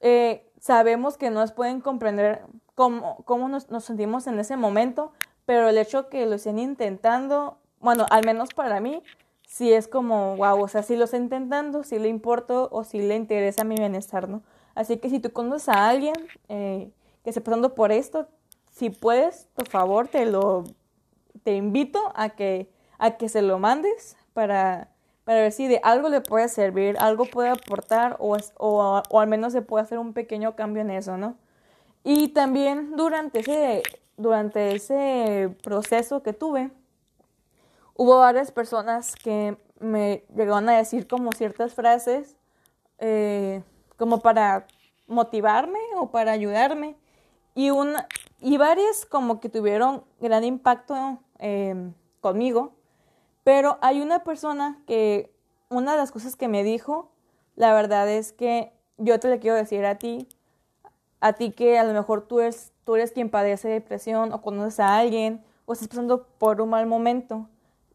eh, 0.00 0.50
sabemos 0.60 1.16
que 1.16 1.30
nos 1.30 1.52
pueden 1.52 1.80
comprender 1.80 2.44
cómo, 2.74 3.22
cómo 3.24 3.48
nos, 3.48 3.70
nos, 3.70 3.84
sentimos 3.84 4.26
en 4.26 4.38
ese 4.40 4.56
momento, 4.56 5.12
pero 5.46 5.68
el 5.68 5.78
hecho 5.78 6.08
que 6.08 6.26
lo 6.26 6.34
estén 6.34 6.58
intentando 6.58 7.56
bueno, 7.80 8.06
al 8.10 8.24
menos 8.24 8.50
para 8.54 8.80
mí, 8.80 9.02
si 9.48 9.72
es 9.72 9.88
como, 9.88 10.36
wow, 10.36 10.62
o 10.62 10.68
sea, 10.68 10.82
si 10.82 10.94
lo 10.94 11.04
está 11.04 11.16
intentando, 11.16 11.82
si 11.82 11.98
le 11.98 12.08
importo 12.08 12.68
o 12.70 12.84
si 12.84 13.00
le 13.00 13.16
interesa 13.16 13.64
mi 13.64 13.76
bienestar, 13.76 14.28
¿no? 14.28 14.42
Así 14.74 14.98
que 14.98 15.08
si 15.08 15.20
tú 15.20 15.32
conoces 15.32 15.70
a 15.70 15.88
alguien 15.88 16.14
eh, 16.48 16.92
que 17.24 17.30
esté 17.30 17.40
pasando 17.40 17.74
por 17.74 17.90
esto, 17.90 18.28
si 18.70 18.90
puedes, 18.90 19.48
por 19.54 19.66
favor, 19.66 20.06
te 20.06 20.26
lo, 20.26 20.64
te 21.44 21.56
invito 21.56 21.98
a 22.14 22.28
que, 22.28 22.70
a 22.98 23.12
que 23.12 23.30
se 23.30 23.40
lo 23.40 23.58
mandes 23.58 24.18
para, 24.34 24.90
para 25.24 25.40
ver 25.40 25.52
si 25.52 25.66
de 25.66 25.80
algo 25.82 26.10
le 26.10 26.20
puede 26.20 26.48
servir, 26.48 26.96
algo 27.00 27.24
puede 27.24 27.48
aportar 27.48 28.16
o, 28.20 28.36
o, 28.58 29.02
o 29.08 29.20
al 29.20 29.28
menos 29.28 29.54
se 29.54 29.62
puede 29.62 29.82
hacer 29.82 29.98
un 29.98 30.12
pequeño 30.12 30.56
cambio 30.56 30.82
en 30.82 30.90
eso, 30.90 31.16
¿no? 31.16 31.36
Y 32.04 32.28
también 32.28 32.96
durante 32.96 33.40
ese, 33.40 33.82
durante 34.18 34.74
ese 34.74 35.56
proceso 35.62 36.22
que 36.22 36.34
tuve, 36.34 36.70
hubo 37.98 38.20
varias 38.20 38.52
personas 38.52 39.16
que 39.16 39.58
me 39.80 40.24
llegaron 40.34 40.68
a 40.68 40.76
decir 40.76 41.06
como 41.08 41.32
ciertas 41.32 41.74
frases 41.74 42.36
eh, 42.98 43.62
como 43.96 44.20
para 44.20 44.66
motivarme 45.08 45.80
o 45.96 46.10
para 46.10 46.32
ayudarme. 46.32 46.96
Y 47.54 47.70
una 47.70 48.06
y 48.40 48.56
varias 48.56 49.04
como 49.04 49.40
que 49.40 49.48
tuvieron 49.48 50.04
gran 50.20 50.44
impacto 50.44 51.18
em, 51.38 51.92
conmigo. 52.20 52.72
Pero 53.42 53.78
hay 53.80 54.00
una 54.00 54.22
persona 54.22 54.80
que 54.86 55.34
una 55.68 55.92
de 55.92 55.98
las 55.98 56.12
cosas 56.12 56.36
que 56.36 56.46
me 56.46 56.62
dijo 56.62 57.10
la 57.56 57.74
verdad 57.74 58.08
es 58.08 58.32
que 58.32 58.72
yo 58.96 59.18
te 59.18 59.28
le 59.28 59.40
quiero 59.40 59.56
decir 59.56 59.84
a 59.84 59.96
ti 59.98 60.28
a 61.20 61.32
ti 61.32 61.50
que 61.50 61.78
a 61.78 61.84
lo 61.84 61.92
mejor 61.92 62.28
tú 62.28 62.38
eres 62.38 62.72
tú 62.84 62.94
eres 62.94 63.10
quien 63.10 63.28
padece 63.28 63.68
depresión 63.68 64.32
o 64.32 64.40
conoces 64.40 64.78
a 64.78 64.98
alguien 64.98 65.44
o 65.66 65.72
estás 65.72 65.88
pasando 65.88 66.28
por 66.38 66.60
un 66.60 66.70
mal 66.70 66.86
momento 66.86 67.48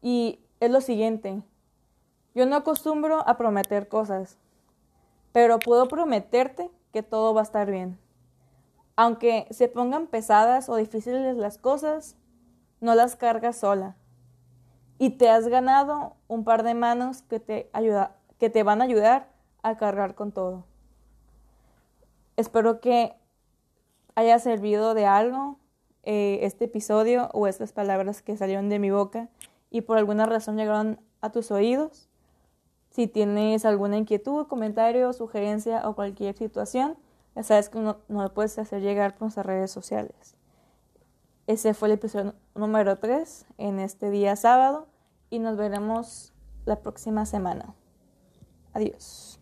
y 0.04 0.38
es 0.60 0.70
lo 0.70 0.82
siguiente, 0.82 1.42
yo 2.34 2.44
no 2.44 2.56
acostumbro 2.56 3.26
a 3.26 3.38
prometer 3.38 3.88
cosas, 3.88 4.36
pero 5.32 5.58
puedo 5.58 5.88
prometerte 5.88 6.70
que 6.92 7.02
todo 7.02 7.32
va 7.32 7.40
a 7.40 7.44
estar 7.44 7.70
bien. 7.70 7.98
Aunque 8.96 9.46
se 9.50 9.66
pongan 9.66 10.06
pesadas 10.06 10.68
o 10.68 10.76
difíciles 10.76 11.36
las 11.38 11.56
cosas, 11.56 12.16
no 12.82 12.94
las 12.94 13.16
cargas 13.16 13.56
sola. 13.56 13.96
Y 14.98 15.10
te 15.10 15.30
has 15.30 15.48
ganado 15.48 16.16
un 16.28 16.44
par 16.44 16.64
de 16.64 16.74
manos 16.74 17.22
que 17.22 17.40
te, 17.40 17.70
ayuda, 17.72 18.14
que 18.38 18.50
te 18.50 18.62
van 18.62 18.82
a 18.82 18.84
ayudar 18.84 19.30
a 19.62 19.78
cargar 19.78 20.14
con 20.14 20.32
todo. 20.32 20.66
Espero 22.36 22.82
que 22.82 23.14
haya 24.16 24.38
servido 24.38 24.92
de 24.92 25.06
algo 25.06 25.58
eh, 26.02 26.40
este 26.42 26.66
episodio 26.66 27.30
o 27.32 27.46
estas 27.46 27.72
palabras 27.72 28.20
que 28.20 28.36
salieron 28.36 28.68
de 28.68 28.78
mi 28.78 28.90
boca 28.90 29.30
y 29.74 29.80
por 29.80 29.98
alguna 29.98 30.24
razón 30.24 30.56
llegaron 30.56 31.00
a 31.20 31.30
tus 31.30 31.50
oídos. 31.50 32.08
Si 32.90 33.08
tienes 33.08 33.64
alguna 33.64 33.96
inquietud, 33.96 34.46
comentario, 34.46 35.12
sugerencia 35.12 35.88
o 35.88 35.96
cualquier 35.96 36.36
situación, 36.36 36.96
ya 37.34 37.42
sabes 37.42 37.70
que 37.70 37.80
no, 37.80 37.96
no 38.06 38.32
puedes 38.32 38.56
hacer 38.60 38.82
llegar 38.82 39.14
por 39.14 39.22
nuestras 39.22 39.46
redes 39.46 39.72
sociales. 39.72 40.36
Ese 41.48 41.74
fue 41.74 41.88
el 41.88 41.94
episodio 41.94 42.36
número 42.54 43.00
3 43.00 43.46
en 43.58 43.80
este 43.80 44.10
día 44.10 44.36
sábado 44.36 44.86
y 45.28 45.40
nos 45.40 45.56
veremos 45.56 46.32
la 46.66 46.76
próxima 46.76 47.26
semana. 47.26 47.74
Adiós. 48.74 49.40